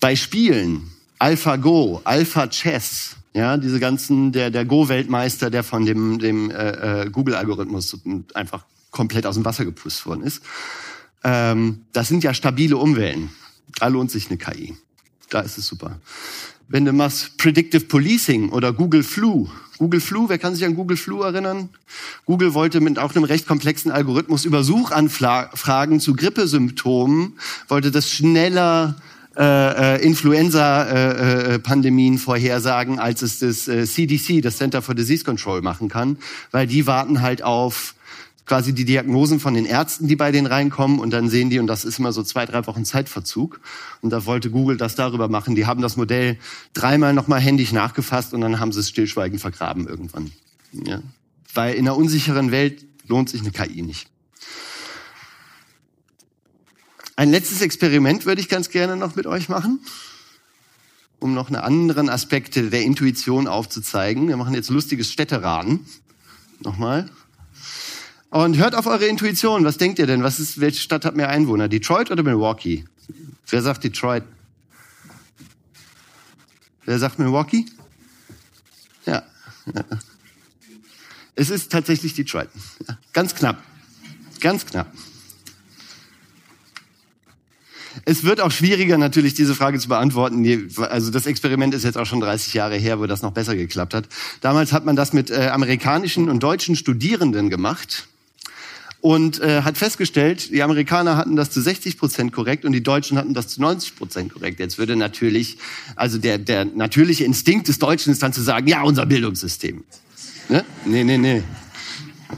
bei 0.00 0.16
Spielen, 0.16 0.90
AlphaGo, 1.22 2.00
Alpha 2.02 2.48
Chess, 2.48 3.14
ja, 3.32 3.56
diese 3.56 3.78
ganzen, 3.78 4.32
der, 4.32 4.50
der 4.50 4.64
Go-Weltmeister, 4.64 5.50
der 5.50 5.62
von 5.62 5.86
dem, 5.86 6.18
dem 6.18 6.50
äh, 6.50 7.02
äh, 7.04 7.10
Google-Algorithmus 7.10 7.96
einfach 8.34 8.64
komplett 8.90 9.24
aus 9.24 9.36
dem 9.36 9.44
Wasser 9.44 9.64
gepusst 9.64 10.04
worden 10.04 10.24
ist. 10.24 10.42
Ähm, 11.22 11.82
das 11.92 12.08
sind 12.08 12.24
ja 12.24 12.34
stabile 12.34 12.76
Umwelten. 12.76 13.30
Da 13.78 13.86
lohnt 13.86 14.10
sich 14.10 14.30
eine 14.30 14.36
KI. 14.36 14.76
Da 15.30 15.40
ist 15.42 15.58
es 15.58 15.66
super. 15.66 16.00
Wenn 16.66 16.84
du 16.84 16.92
machst 16.92 17.38
Predictive 17.38 17.84
Policing 17.84 18.48
oder 18.48 18.72
Google 18.72 19.04
Flu. 19.04 19.46
Google 19.78 20.00
Flu, 20.00 20.28
wer 20.28 20.38
kann 20.38 20.56
sich 20.56 20.64
an 20.64 20.74
Google 20.74 20.96
Flu 20.96 21.22
erinnern? 21.22 21.68
Google 22.24 22.52
wollte 22.52 22.80
mit 22.80 22.98
auch 22.98 23.14
einem 23.14 23.24
recht 23.24 23.46
komplexen 23.46 23.92
Algorithmus 23.92 24.44
über 24.44 24.64
Suchanfragen 24.64 26.00
zu 26.00 26.16
Grippesymptomen, 26.16 27.38
wollte 27.68 27.92
das 27.92 28.10
schneller 28.10 28.96
äh, 29.36 29.96
äh, 29.96 30.04
Influenza-Pandemien 30.04 32.14
äh, 32.14 32.16
äh, 32.16 32.20
vorhersagen, 32.20 32.98
als 32.98 33.22
es 33.22 33.38
das 33.38 33.68
äh, 33.68 33.86
CDC, 33.86 34.42
das 34.42 34.58
Center 34.58 34.82
for 34.82 34.94
Disease 34.94 35.24
Control, 35.24 35.62
machen 35.62 35.88
kann, 35.88 36.18
weil 36.50 36.66
die 36.66 36.86
warten 36.86 37.22
halt 37.22 37.42
auf 37.42 37.94
quasi 38.44 38.74
die 38.74 38.84
Diagnosen 38.84 39.40
von 39.40 39.54
den 39.54 39.64
Ärzten, 39.64 40.08
die 40.08 40.16
bei 40.16 40.32
denen 40.32 40.46
reinkommen 40.46 40.98
und 40.98 41.10
dann 41.10 41.30
sehen 41.30 41.48
die, 41.48 41.58
und 41.58 41.66
das 41.66 41.84
ist 41.84 41.98
immer 41.98 42.12
so 42.12 42.22
zwei, 42.22 42.44
drei 42.44 42.66
Wochen 42.66 42.84
Zeitverzug. 42.84 43.60
Und 44.02 44.10
da 44.10 44.26
wollte 44.26 44.50
Google 44.50 44.76
das 44.76 44.94
darüber 44.94 45.28
machen. 45.28 45.54
Die 45.54 45.64
haben 45.64 45.80
das 45.80 45.96
Modell 45.96 46.38
dreimal 46.74 47.14
nochmal 47.14 47.40
händisch 47.40 47.72
nachgefasst 47.72 48.34
und 48.34 48.40
dann 48.40 48.60
haben 48.60 48.72
sie 48.72 48.80
es 48.80 48.88
stillschweigend 48.88 49.40
vergraben 49.40 49.86
irgendwann. 49.86 50.32
Ja? 50.72 51.00
Weil 51.54 51.74
in 51.74 51.86
einer 51.86 51.96
unsicheren 51.96 52.50
Welt 52.50 52.84
lohnt 53.06 53.30
sich 53.30 53.40
eine 53.40 53.52
KI 53.52 53.82
nicht. 53.82 54.08
Ein 57.16 57.30
letztes 57.30 57.60
Experiment 57.60 58.24
würde 58.24 58.40
ich 58.40 58.48
ganz 58.48 58.70
gerne 58.70 58.96
noch 58.96 59.16
mit 59.16 59.26
euch 59.26 59.48
machen, 59.48 59.80
um 61.18 61.34
noch 61.34 61.48
einen 61.48 61.56
anderen 61.56 62.08
Aspekt 62.08 62.56
der 62.56 62.82
Intuition 62.82 63.46
aufzuzeigen. 63.46 64.28
Wir 64.28 64.36
machen 64.36 64.54
jetzt 64.54 64.70
lustiges 64.70 65.10
Städteraten. 65.10 65.86
Nochmal. 66.60 67.10
Und 68.30 68.56
hört 68.56 68.74
auf 68.74 68.86
eure 68.86 69.06
Intuition. 69.06 69.64
Was 69.64 69.76
denkt 69.76 69.98
ihr 69.98 70.06
denn? 70.06 70.22
Was 70.22 70.40
ist, 70.40 70.58
welche 70.58 70.80
Stadt 70.80 71.04
hat 71.04 71.14
mehr 71.14 71.28
Einwohner? 71.28 71.68
Detroit 71.68 72.10
oder 72.10 72.22
Milwaukee? 72.22 72.84
Wer 73.48 73.60
sagt 73.60 73.84
Detroit? 73.84 74.24
Wer 76.86 76.98
sagt 76.98 77.18
Milwaukee? 77.18 77.66
Ja. 79.04 79.22
Es 81.34 81.50
ist 81.50 81.70
tatsächlich 81.70 82.14
Detroit. 82.14 82.48
Ganz 83.12 83.34
knapp. 83.34 83.62
Ganz 84.40 84.64
knapp. 84.64 84.92
Es 88.04 88.24
wird 88.24 88.40
auch 88.40 88.50
schwieriger, 88.50 88.98
natürlich 88.98 89.34
diese 89.34 89.54
Frage 89.54 89.78
zu 89.78 89.88
beantworten. 89.88 90.68
Also 90.90 91.10
das 91.10 91.26
Experiment 91.26 91.74
ist 91.74 91.84
jetzt 91.84 91.98
auch 91.98 92.06
schon 92.06 92.20
30 92.20 92.54
Jahre 92.54 92.76
her, 92.76 92.98
wo 92.98 93.06
das 93.06 93.22
noch 93.22 93.32
besser 93.32 93.54
geklappt 93.54 93.94
hat. 93.94 94.08
Damals 94.40 94.72
hat 94.72 94.84
man 94.84 94.96
das 94.96 95.12
mit 95.12 95.30
äh, 95.30 95.48
amerikanischen 95.48 96.28
und 96.28 96.42
deutschen 96.42 96.76
Studierenden 96.76 97.50
gemacht 97.50 98.08
und 99.00 99.40
äh, 99.40 99.62
hat 99.62 99.76
festgestellt, 99.76 100.50
die 100.50 100.62
Amerikaner 100.62 101.16
hatten 101.16 101.36
das 101.36 101.50
zu 101.50 101.60
60 101.60 101.98
Prozent 101.98 102.32
korrekt 102.32 102.64
und 102.64 102.72
die 102.72 102.82
Deutschen 102.82 103.18
hatten 103.18 103.34
das 103.34 103.48
zu 103.48 103.60
90 103.60 103.96
Prozent 103.96 104.32
korrekt. 104.32 104.60
Jetzt 104.60 104.78
würde 104.78 104.96
natürlich, 104.96 105.58
also 105.96 106.18
der, 106.18 106.38
der 106.38 106.64
natürliche 106.64 107.24
Instinkt 107.24 107.68
des 107.68 107.78
Deutschen 107.78 108.12
ist 108.12 108.22
dann 108.22 108.32
zu 108.32 108.42
sagen, 108.42 108.68
ja, 108.68 108.82
unser 108.82 109.04
Bildungssystem. 109.06 109.82
Ne? 110.48 110.64
Nee, 110.84 111.04
nee, 111.04 111.18
nee. 111.18 111.42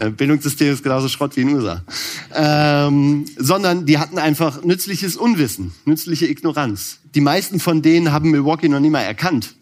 Äh, 0.00 0.10
Bildungssystem 0.10 0.72
ist 0.72 0.82
genauso 0.82 1.08
Schrott 1.08 1.36
wie 1.36 1.42
in 1.42 1.54
USA. 1.54 1.82
Ähm, 2.34 3.26
sondern 3.36 3.86
die 3.86 3.98
hatten 3.98 4.18
einfach 4.18 4.62
nützliches 4.64 5.16
Unwissen, 5.16 5.72
nützliche 5.84 6.26
Ignoranz. 6.26 6.98
Die 7.14 7.20
meisten 7.20 7.60
von 7.60 7.82
denen 7.82 8.12
haben 8.12 8.30
Milwaukee 8.30 8.68
noch 8.68 8.80
nie 8.80 8.90
mal 8.90 9.02
erkannt. 9.02 9.54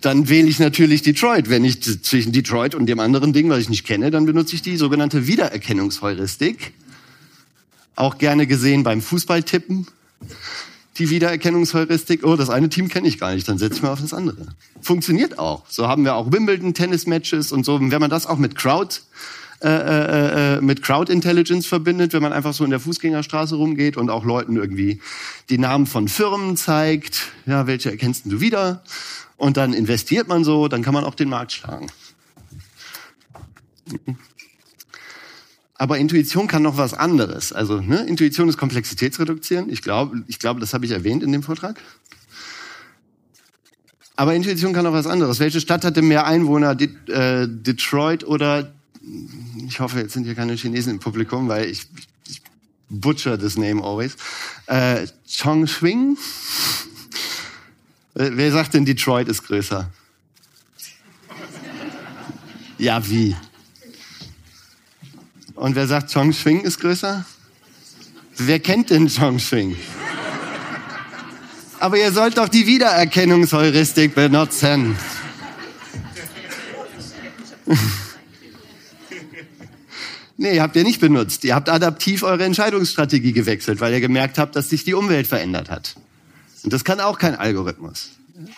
Dann 0.00 0.28
wähle 0.28 0.48
ich 0.48 0.58
natürlich 0.58 1.02
Detroit. 1.02 1.48
Wenn 1.48 1.64
ich 1.64 1.80
zwischen 1.82 2.32
Detroit 2.32 2.74
und 2.74 2.86
dem 2.86 2.98
anderen 2.98 3.32
Ding, 3.32 3.48
was 3.48 3.60
ich 3.60 3.68
nicht 3.68 3.86
kenne, 3.86 4.10
dann 4.10 4.26
benutze 4.26 4.56
ich 4.56 4.62
die 4.62 4.76
sogenannte 4.76 5.28
Wiedererkennungsheuristik. 5.28 6.72
Auch 7.94 8.18
gerne 8.18 8.48
gesehen 8.48 8.82
beim 8.82 9.00
Fußballtippen 9.00 9.86
die 10.98 11.10
Wiedererkennungsheuristik, 11.10 12.24
oh, 12.24 12.36
das 12.36 12.50
eine 12.50 12.68
Team 12.68 12.88
kenne 12.88 13.08
ich 13.08 13.18
gar 13.18 13.34
nicht, 13.34 13.48
dann 13.48 13.58
setze 13.58 13.76
ich 13.76 13.82
mal 13.82 13.92
auf 13.92 14.00
das 14.00 14.12
andere. 14.12 14.46
Funktioniert 14.80 15.38
auch. 15.38 15.64
So 15.68 15.88
haben 15.88 16.04
wir 16.04 16.14
auch 16.14 16.32
Wimbledon 16.32 16.74
Tennis-Matches 16.74 17.52
und 17.52 17.64
so. 17.64 17.80
wenn 17.80 18.00
man 18.00 18.10
das 18.10 18.26
auch 18.26 18.38
mit 18.38 18.54
Crowd 18.56 19.00
äh, 19.62 19.68
äh, 19.68 20.56
äh, 20.56 20.60
mit 20.60 20.82
Crowd 20.82 21.12
Intelligence 21.12 21.66
verbindet, 21.66 22.12
wenn 22.12 22.22
man 22.22 22.32
einfach 22.32 22.52
so 22.52 22.64
in 22.64 22.70
der 22.70 22.80
Fußgängerstraße 22.80 23.54
rumgeht 23.54 23.96
und 23.96 24.10
auch 24.10 24.24
Leuten 24.24 24.56
irgendwie 24.56 25.00
die 25.50 25.58
Namen 25.58 25.86
von 25.86 26.08
Firmen 26.08 26.56
zeigt, 26.56 27.28
ja, 27.46 27.68
welche 27.68 27.92
erkennst 27.92 28.26
du 28.26 28.40
wieder? 28.40 28.82
Und 29.36 29.56
dann 29.56 29.72
investiert 29.72 30.26
man 30.26 30.42
so, 30.42 30.66
dann 30.66 30.82
kann 30.82 30.94
man 30.94 31.04
auch 31.04 31.14
den 31.14 31.28
Markt 31.28 31.52
schlagen. 31.52 31.86
Aber 35.82 35.98
Intuition 35.98 36.46
kann 36.46 36.62
noch 36.62 36.76
was 36.76 36.94
anderes. 36.94 37.52
Also 37.52 37.80
ne, 37.80 38.06
Intuition 38.06 38.48
ist 38.48 38.56
komplexitätsreduzierend. 38.56 39.72
Ich 39.72 39.82
glaube, 39.82 40.22
ich 40.28 40.38
glaube, 40.38 40.60
das 40.60 40.74
habe 40.74 40.84
ich 40.84 40.92
erwähnt 40.92 41.24
in 41.24 41.32
dem 41.32 41.42
Vortrag. 41.42 41.76
Aber 44.14 44.32
Intuition 44.32 44.72
kann 44.74 44.84
noch 44.84 44.92
was 44.92 45.08
anderes. 45.08 45.40
Welche 45.40 45.60
Stadt 45.60 45.84
hatte 45.84 46.00
mehr 46.00 46.24
Einwohner? 46.24 46.76
De 46.76 46.88
äh, 47.08 47.48
Detroit 47.48 48.22
oder 48.22 48.72
ich 49.66 49.80
hoffe, 49.80 49.98
jetzt 49.98 50.12
sind 50.12 50.22
hier 50.22 50.36
keine 50.36 50.54
Chinesen 50.54 50.92
im 50.92 50.98
Publikum, 51.00 51.48
weil 51.48 51.68
ich, 51.68 51.88
ich 52.28 52.42
butcher 52.88 53.36
this 53.36 53.56
name 53.56 53.82
always. 53.82 54.14
Äh, 54.66 55.08
Chongqing? 55.28 56.16
Äh, 58.14 58.30
wer 58.34 58.52
sagt 58.52 58.74
denn, 58.74 58.84
Detroit 58.84 59.26
ist 59.26 59.42
größer? 59.48 59.90
Ja, 62.78 63.04
wie? 63.08 63.34
Und 65.54 65.74
wer 65.76 65.86
sagt, 65.86 66.12
Chongqing 66.12 66.62
ist 66.62 66.80
größer? 66.80 67.24
Wer 68.38 68.60
kennt 68.60 68.90
denn 68.90 69.08
Chongqing? 69.08 69.76
Aber 71.78 71.98
ihr 71.98 72.12
sollt 72.12 72.38
doch 72.38 72.48
die 72.48 72.66
Wiedererkennungsheuristik 72.66 74.14
benutzen. 74.14 74.96
nee, 80.36 80.60
habt 80.60 80.76
ihr 80.76 80.84
nicht 80.84 81.00
benutzt. 81.00 81.44
Ihr 81.44 81.54
habt 81.54 81.68
adaptiv 81.68 82.22
eure 82.22 82.44
Entscheidungsstrategie 82.44 83.32
gewechselt, 83.32 83.80
weil 83.80 83.92
ihr 83.92 84.00
gemerkt 84.00 84.38
habt, 84.38 84.54
dass 84.56 84.70
sich 84.70 84.84
die 84.84 84.94
Umwelt 84.94 85.26
verändert 85.26 85.70
hat. 85.70 85.96
Und 86.62 86.72
das 86.72 86.84
kann 86.84 87.00
auch 87.00 87.18
kein 87.18 87.34
Algorithmus. 87.34 88.10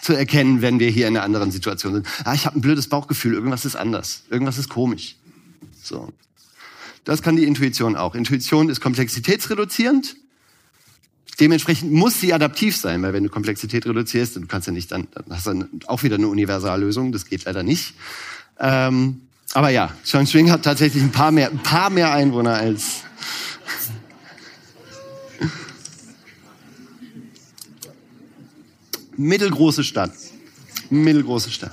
Zu 0.02 0.12
erkennen, 0.12 0.62
wenn 0.62 0.78
wir 0.78 0.88
hier 0.90 1.08
in 1.08 1.16
einer 1.16 1.24
anderen 1.24 1.50
Situation 1.50 1.94
sind. 1.94 2.06
Ah, 2.24 2.34
ich 2.34 2.46
habe 2.46 2.58
ein 2.58 2.60
blödes 2.60 2.88
Bauchgefühl, 2.88 3.34
irgendwas 3.34 3.64
ist 3.64 3.76
anders, 3.76 4.22
irgendwas 4.30 4.58
ist 4.58 4.68
komisch. 4.68 5.16
So. 5.82 6.12
Das 7.04 7.22
kann 7.22 7.36
die 7.36 7.44
Intuition 7.44 7.96
auch. 7.96 8.14
Intuition 8.14 8.68
ist 8.68 8.80
komplexitätsreduzierend. 8.80 10.16
Dementsprechend 11.38 11.92
muss 11.92 12.20
sie 12.20 12.32
adaptiv 12.32 12.76
sein, 12.76 13.02
weil 13.02 13.12
wenn 13.12 13.24
du 13.24 13.28
Komplexität 13.28 13.84
reduzierst, 13.86 14.36
dann 14.36 14.48
kannst 14.48 14.68
du 14.68 14.72
nicht, 14.72 14.92
dann, 14.92 15.08
hast 15.28 15.46
du 15.46 15.68
auch 15.86 16.02
wieder 16.02 16.16
eine 16.16 16.28
Universallösung. 16.28 17.12
Das 17.12 17.26
geht 17.26 17.44
leider 17.44 17.62
nicht. 17.62 17.94
Ähm, 18.58 19.22
aber 19.52 19.70
ja, 19.70 19.92
Chongqing 20.10 20.50
hat 20.50 20.62
tatsächlich 20.62 21.02
ein 21.02 21.12
paar 21.12 21.30
mehr, 21.32 21.50
ein 21.50 21.58
paar 21.58 21.90
mehr 21.90 22.12
Einwohner 22.12 22.54
als. 22.54 23.02
Mittelgroße 29.16 29.84
Stadt. 29.84 30.12
Mittelgroße 30.90 31.50
Stadt. 31.50 31.72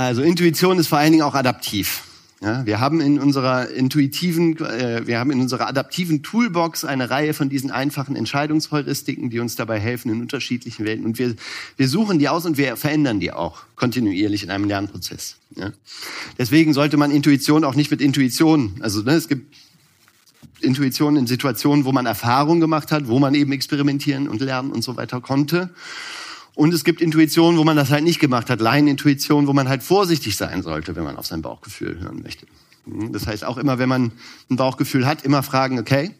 Also 0.00 0.22
Intuition 0.22 0.78
ist 0.78 0.88
vor 0.88 0.98
allen 0.98 1.12
Dingen 1.12 1.24
auch 1.24 1.34
adaptiv. 1.34 2.04
Ja, 2.42 2.64
wir 2.64 2.80
haben 2.80 3.02
in 3.02 3.18
unserer 3.18 3.68
intuitiven, 3.68 4.56
äh, 4.60 5.06
wir 5.06 5.18
haben 5.18 5.30
in 5.30 5.42
unserer 5.42 5.68
adaptiven 5.68 6.22
Toolbox 6.22 6.86
eine 6.86 7.10
Reihe 7.10 7.34
von 7.34 7.50
diesen 7.50 7.70
einfachen 7.70 8.16
Entscheidungsheuristiken, 8.16 9.28
die 9.28 9.40
uns 9.40 9.56
dabei 9.56 9.78
helfen 9.78 10.10
in 10.10 10.22
unterschiedlichen 10.22 10.86
Welten. 10.86 11.04
Und 11.04 11.18
wir, 11.18 11.36
wir 11.76 11.86
suchen 11.86 12.18
die 12.18 12.30
aus 12.30 12.46
und 12.46 12.56
wir 12.56 12.78
verändern 12.78 13.20
die 13.20 13.30
auch 13.30 13.64
kontinuierlich 13.76 14.42
in 14.42 14.50
einem 14.50 14.64
Lernprozess. 14.64 15.36
Ja. 15.54 15.70
Deswegen 16.38 16.72
sollte 16.72 16.96
man 16.96 17.10
Intuition 17.10 17.62
auch 17.62 17.74
nicht 17.74 17.90
mit 17.90 18.00
Intuition, 18.00 18.76
also 18.80 19.02
ne, 19.02 19.12
es 19.12 19.28
gibt 19.28 19.54
Intuition 20.62 21.16
in 21.16 21.26
Situationen, 21.26 21.84
wo 21.84 21.92
man 21.92 22.06
Erfahrung 22.06 22.58
gemacht 22.58 22.90
hat, 22.90 23.06
wo 23.08 23.18
man 23.18 23.34
eben 23.34 23.52
experimentieren 23.52 24.28
und 24.28 24.40
lernen 24.40 24.72
und 24.72 24.82
so 24.82 24.96
weiter 24.96 25.20
konnte. 25.20 25.68
Und 26.60 26.74
es 26.74 26.84
gibt 26.84 27.00
Intuitionen, 27.00 27.58
wo 27.58 27.64
man 27.64 27.74
das 27.74 27.88
halt 27.88 28.04
nicht 28.04 28.18
gemacht 28.18 28.50
hat. 28.50 28.60
Laienintuition, 28.60 29.46
wo 29.46 29.54
man 29.54 29.70
halt 29.70 29.82
vorsichtig 29.82 30.36
sein 30.36 30.62
sollte, 30.62 30.94
wenn 30.94 31.04
man 31.04 31.16
auf 31.16 31.24
sein 31.24 31.40
Bauchgefühl 31.40 31.98
hören 31.98 32.20
möchte. 32.22 32.46
Hm, 32.84 33.14
das 33.14 33.26
heißt, 33.26 33.46
auch 33.46 33.56
immer, 33.56 33.78
wenn 33.78 33.88
man 33.88 34.12
ein 34.50 34.56
Bauchgefühl 34.56 35.06
hat, 35.06 35.24
immer 35.24 35.42
fragen, 35.42 35.78
okay, 35.78 36.14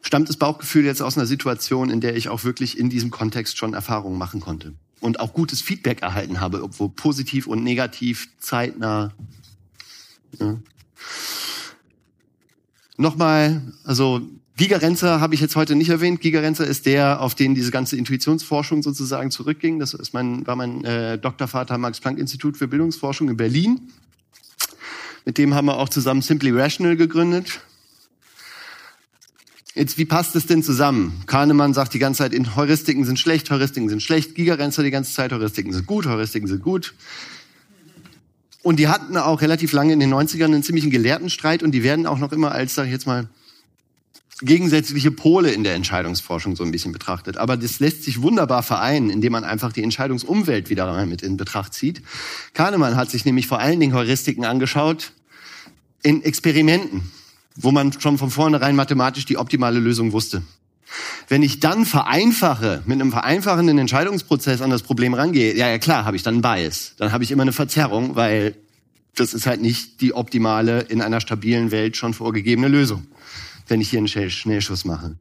stammt 0.00 0.30
das 0.30 0.38
Bauchgefühl 0.38 0.86
jetzt 0.86 1.02
aus 1.02 1.18
einer 1.18 1.26
Situation, 1.26 1.90
in 1.90 2.00
der 2.00 2.16
ich 2.16 2.30
auch 2.30 2.44
wirklich 2.44 2.78
in 2.78 2.88
diesem 2.88 3.10
Kontext 3.10 3.58
schon 3.58 3.74
Erfahrungen 3.74 4.16
machen 4.16 4.40
konnte 4.40 4.72
und 5.00 5.20
auch 5.20 5.34
gutes 5.34 5.60
Feedback 5.60 6.00
erhalten 6.00 6.40
habe, 6.40 6.62
obwohl 6.62 6.88
positiv 6.88 7.46
und 7.46 7.62
negativ, 7.62 8.30
zeitnah. 8.38 9.12
Ja. 10.40 10.56
Nochmal, 12.96 13.60
also 13.84 14.22
Gigerenzer 14.56 15.20
habe 15.20 15.34
ich 15.34 15.40
jetzt 15.40 15.56
heute 15.56 15.74
nicht 15.74 15.88
erwähnt. 15.88 16.20
Gigerenzer 16.20 16.64
ist 16.64 16.86
der, 16.86 17.20
auf 17.20 17.34
den 17.34 17.56
diese 17.56 17.72
ganze 17.72 17.96
Intuitionsforschung 17.96 18.84
sozusagen 18.84 19.32
zurückging. 19.32 19.80
Das 19.80 19.94
ist 19.94 20.14
mein, 20.14 20.46
war 20.46 20.54
mein 20.54 20.84
äh, 20.84 21.18
Doktorvater 21.18 21.76
Max 21.76 21.98
Planck 21.98 22.18
Institut 22.18 22.56
für 22.56 22.68
Bildungsforschung 22.68 23.28
in 23.28 23.36
Berlin. 23.36 23.80
Mit 25.24 25.38
dem 25.38 25.54
haben 25.54 25.66
wir 25.66 25.78
auch 25.78 25.88
zusammen 25.88 26.22
Simply 26.22 26.52
Rational 26.52 26.96
gegründet. 26.96 27.60
Jetzt, 29.74 29.98
wie 29.98 30.04
passt 30.04 30.36
es 30.36 30.46
denn 30.46 30.62
zusammen? 30.62 31.24
Kahnemann 31.26 31.74
sagt 31.74 31.92
die 31.94 31.98
ganze 31.98 32.18
Zeit, 32.18 32.32
in 32.32 32.54
Heuristiken 32.54 33.04
sind 33.04 33.18
schlecht, 33.18 33.50
Heuristiken 33.50 33.88
sind 33.88 34.02
schlecht. 34.04 34.36
Gigerenzer 34.36 34.84
die 34.84 34.92
ganze 34.92 35.12
Zeit, 35.12 35.32
Heuristiken 35.32 35.72
sind 35.72 35.86
gut, 35.86 36.06
Heuristiken 36.06 36.46
sind 36.46 36.62
gut. 36.62 36.94
Und 38.62 38.78
die 38.78 38.86
hatten 38.86 39.16
auch 39.16 39.40
relativ 39.40 39.72
lange 39.72 39.92
in 39.92 39.98
den 39.98 40.14
90ern 40.14 40.44
einen 40.44 40.62
ziemlichen 40.62 40.90
Gelehrtenstreit 40.90 41.64
und 41.64 41.72
die 41.72 41.82
werden 41.82 42.06
auch 42.06 42.18
noch 42.18 42.30
immer 42.30 42.52
als, 42.52 42.76
sag 42.76 42.86
ich 42.86 42.92
jetzt 42.92 43.08
mal, 43.08 43.28
gegensätzliche 44.40 45.10
Pole 45.10 45.52
in 45.52 45.64
der 45.64 45.74
Entscheidungsforschung 45.74 46.56
so 46.56 46.64
ein 46.64 46.72
bisschen 46.72 46.92
betrachtet. 46.92 47.36
Aber 47.36 47.56
das 47.56 47.78
lässt 47.78 48.02
sich 48.02 48.20
wunderbar 48.22 48.62
vereinen, 48.62 49.10
indem 49.10 49.32
man 49.32 49.44
einfach 49.44 49.72
die 49.72 49.82
Entscheidungsumwelt 49.82 50.70
wieder 50.70 50.86
mal 50.86 51.06
mit 51.06 51.22
in 51.22 51.36
Betracht 51.36 51.74
zieht. 51.74 52.02
Kahnemann 52.52 52.96
hat 52.96 53.10
sich 53.10 53.24
nämlich 53.24 53.46
vor 53.46 53.60
allen 53.60 53.78
Dingen 53.78 53.94
Heuristiken 53.94 54.44
angeschaut 54.44 55.12
in 56.02 56.22
Experimenten, 56.22 57.12
wo 57.56 57.70
man 57.70 57.92
schon 57.92 58.18
von 58.18 58.30
vornherein 58.30 58.76
mathematisch 58.76 59.24
die 59.24 59.38
optimale 59.38 59.78
Lösung 59.78 60.12
wusste. 60.12 60.42
Wenn 61.28 61.42
ich 61.42 61.60
dann 61.60 61.86
vereinfache, 61.86 62.82
mit 62.86 63.00
einem 63.00 63.10
vereinfachenden 63.10 63.78
Entscheidungsprozess 63.78 64.60
an 64.60 64.70
das 64.70 64.82
Problem 64.82 65.14
rangehe, 65.14 65.56
ja, 65.56 65.68
ja 65.68 65.78
klar, 65.78 66.04
habe 66.04 66.16
ich 66.16 66.22
dann 66.22 66.34
einen 66.34 66.42
Bias. 66.42 66.94
Dann 66.98 67.12
habe 67.12 67.24
ich 67.24 67.30
immer 67.30 67.42
eine 67.42 67.52
Verzerrung, 67.52 68.16
weil 68.16 68.54
das 69.14 69.32
ist 69.32 69.46
halt 69.46 69.62
nicht 69.62 70.00
die 70.00 70.12
optimale, 70.12 70.80
in 70.82 71.00
einer 71.00 71.20
stabilen 71.20 71.70
Welt 71.70 71.96
schon 71.96 72.14
vorgegebene 72.14 72.68
Lösung 72.68 73.06
wenn 73.66 73.80
ich 73.80 73.90
hier 73.90 73.98
einen 73.98 74.08
Schnellschuss 74.08 74.84
mache. 74.84 75.16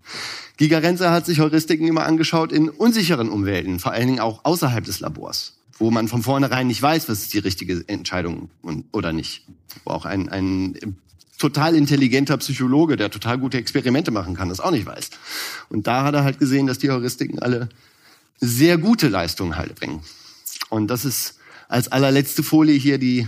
Giga 0.57 0.79
Renzer 0.79 1.11
hat 1.11 1.25
sich 1.25 1.39
Heuristiken 1.39 1.87
immer 1.87 2.05
angeschaut 2.05 2.51
in 2.51 2.69
unsicheren 2.69 3.29
Umwelten, 3.29 3.79
vor 3.79 3.91
allen 3.91 4.07
Dingen 4.07 4.19
auch 4.19 4.45
außerhalb 4.45 4.83
des 4.83 4.99
Labors, 4.99 5.57
wo 5.77 5.91
man 5.91 6.07
von 6.07 6.23
vornherein 6.23 6.67
nicht 6.67 6.81
weiß, 6.81 7.09
was 7.09 7.21
ist 7.21 7.33
die 7.33 7.39
richtige 7.39 7.83
Entscheidung 7.87 8.49
oder 8.91 9.13
nicht. 9.13 9.45
Wo 9.83 9.91
auch 9.91 10.05
ein, 10.05 10.29
ein 10.29 10.97
total 11.37 11.75
intelligenter 11.75 12.37
Psychologe, 12.37 12.95
der 12.95 13.09
total 13.09 13.37
gute 13.37 13.57
Experimente 13.57 14.11
machen 14.11 14.35
kann, 14.35 14.49
das 14.49 14.59
auch 14.59 14.71
nicht 14.71 14.85
weiß. 14.85 15.09
Und 15.69 15.87
da 15.87 16.03
hat 16.03 16.13
er 16.13 16.23
halt 16.23 16.39
gesehen, 16.39 16.67
dass 16.67 16.77
die 16.77 16.91
Heuristiken 16.91 17.39
alle 17.39 17.69
sehr 18.39 18.77
gute 18.77 19.07
Leistungen 19.07 19.57
halt 19.57 19.75
bringen. 19.75 20.01
Und 20.69 20.87
das 20.87 21.05
ist 21.05 21.39
als 21.67 21.91
allerletzte 21.91 22.43
Folie 22.43 22.77
hier 22.77 22.97
die 22.97 23.27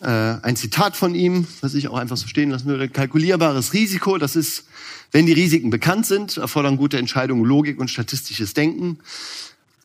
äh, 0.00 0.06
ein 0.06 0.56
Zitat 0.56 0.96
von 0.96 1.14
ihm, 1.14 1.46
was 1.60 1.74
ich 1.74 1.88
auch 1.88 1.96
einfach 1.96 2.16
so 2.16 2.26
stehen 2.26 2.50
lassen 2.50 2.66
würde. 2.66 2.88
Kalkulierbares 2.88 3.72
Risiko, 3.72 4.18
das 4.18 4.36
ist, 4.36 4.64
wenn 5.12 5.26
die 5.26 5.32
Risiken 5.32 5.70
bekannt 5.70 6.06
sind, 6.06 6.36
erfordern 6.36 6.76
gute 6.76 6.98
Entscheidungen 6.98 7.44
Logik 7.44 7.78
und 7.80 7.90
statistisches 7.90 8.54
Denken. 8.54 8.98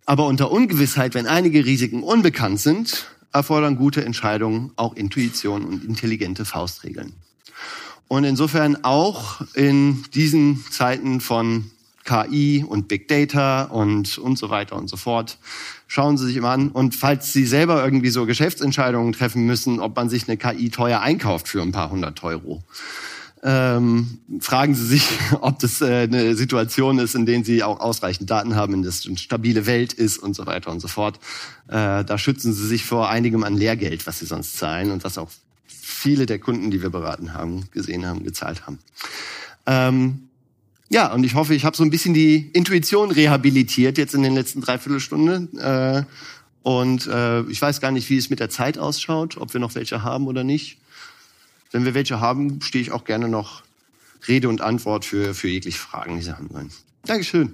Aber 0.06 0.26
unter 0.26 0.52
Ungewissheit, 0.52 1.14
wenn 1.14 1.28
einige 1.28 1.66
Risiken 1.66 2.04
unbekannt 2.04 2.60
sind, 2.60 3.08
erfordern 3.32 3.78
gute 3.78 4.04
Entscheidungen 4.04 4.72
auch 4.76 4.96
Intuition 4.96 5.64
und 5.64 5.86
intelligente 5.86 6.44
Faustregeln. 6.44 7.14
Und 8.08 8.26
insofern 8.26 8.84
auch 8.84 9.42
in 9.54 10.04
diesen 10.14 10.66
Zeiten 10.70 11.22
von 11.22 11.72
KI 12.04 12.66
und 12.68 12.88
Big 12.88 13.08
Data 13.08 13.64
und, 13.64 14.18
und 14.18 14.38
so 14.38 14.50
weiter 14.50 14.76
und 14.76 14.90
so 14.90 14.98
fort. 14.98 15.38
Schauen 15.88 16.18
Sie 16.18 16.26
sich 16.26 16.36
immer 16.36 16.50
an. 16.50 16.70
Und 16.70 16.96
falls 16.96 17.34
Sie 17.34 17.46
selber 17.46 17.84
irgendwie 17.84 18.10
so 18.10 18.26
Geschäftsentscheidungen 18.26 19.14
treffen 19.14 19.46
müssen, 19.46 19.80
ob 19.80 19.96
man 19.96 20.10
sich 20.10 20.28
eine 20.28 20.38
KI 20.38 20.70
teuer 20.70 21.02
einkauft 21.02 21.48
für 21.48 21.62
ein 21.62 21.72
paar 21.72 21.92
hundert 21.92 22.24
Euro, 22.24 22.64
ähm, 23.44 24.20
fragen 24.40 24.76
Sie 24.76 24.86
sich, 24.86 25.08
ob 25.42 25.60
das 25.60 25.82
äh, 25.82 26.04
eine 26.04 26.36
Situation 26.36 27.00
ist, 27.00 27.16
in 27.16 27.26
der 27.26 27.44
Sie 27.44 27.64
auch 27.64 27.80
ausreichend 27.80 28.30
Daten 28.30 28.56
haben, 28.56 28.74
in 28.74 28.82
der 28.84 28.90
es 28.90 29.06
eine 29.08 29.18
stabile 29.18 29.66
Welt 29.66 29.94
ist 29.94 30.18
und 30.18 30.36
so 30.36 30.46
weiter 30.46 30.72
und 30.72 30.80
so 30.80 30.88
fort. 30.88 31.20
Äh, 31.68 32.04
da 32.04 32.18
schützen 32.18 32.54
Sie 32.54 32.68
sich 32.68 32.86
vor 32.86 33.10
einigem 33.10 33.44
an 33.44 33.58
Lehrgeld, 33.58 34.06
was 34.06 34.20
Sie 34.20 34.26
sonst 34.26 34.58
zahlen 34.58 34.92
und 34.92 35.04
was 35.04 35.18
auch 35.18 35.30
viele 35.68 36.26
der 36.26 36.40
Kunden, 36.40 36.72
die 36.72 36.82
wir 36.82 36.90
beraten 36.90 37.34
haben, 37.34 37.68
gesehen 37.72 38.06
haben, 38.06 38.24
gezahlt 38.24 38.66
haben. 38.66 38.80
Ähm, 39.66 40.30
ja, 40.92 41.14
und 41.14 41.24
ich 41.24 41.36
hoffe, 41.36 41.56
ich 41.56 41.64
habe 41.64 41.78
so 41.78 41.84
ein 41.84 41.90
bisschen 41.90 42.14
die 42.14 42.50
Intuition 42.52 43.12
rehabilitiert 43.12 43.98
jetzt 43.98 44.14
in 44.14 44.24
den 44.24 44.36
letzten 44.36 44.60
Dreiviertelstunden. 44.60 45.58
Äh, 45.58 46.04
und 46.64 47.08
äh, 47.08 47.44
ich 47.44 47.62
weiß 47.62 47.80
gar 47.80 47.92
nicht, 47.92 48.10
wie 48.10 48.18
es 48.18 48.30
mit 48.30 48.42
der 48.42 48.50
Zeit 48.50 48.78
ausschaut, 48.78 49.38
ob 49.38 49.54
wir 49.54 49.62
noch 49.62 49.74
welche 49.74 50.04
haben 50.04 50.28
oder 50.28 50.44
nicht. 50.44 50.78
Wenn 51.72 51.86
wir 51.86 51.94
welche 51.94 52.20
haben, 52.20 52.62
stehe 52.62 52.82
ich 52.82 52.92
auch 52.92 53.06
gerne 53.06 53.30
noch 53.30 53.64
Rede 54.28 54.50
und 54.50 54.60
Antwort 54.60 55.06
für, 55.06 55.34
für 55.34 55.48
jegliche 55.48 55.80
Fragen, 55.80 56.18
die 56.18 56.24
Sie 56.24 56.36
haben 56.36 56.50
wollen. 56.52 56.70
Dankeschön. 57.06 57.54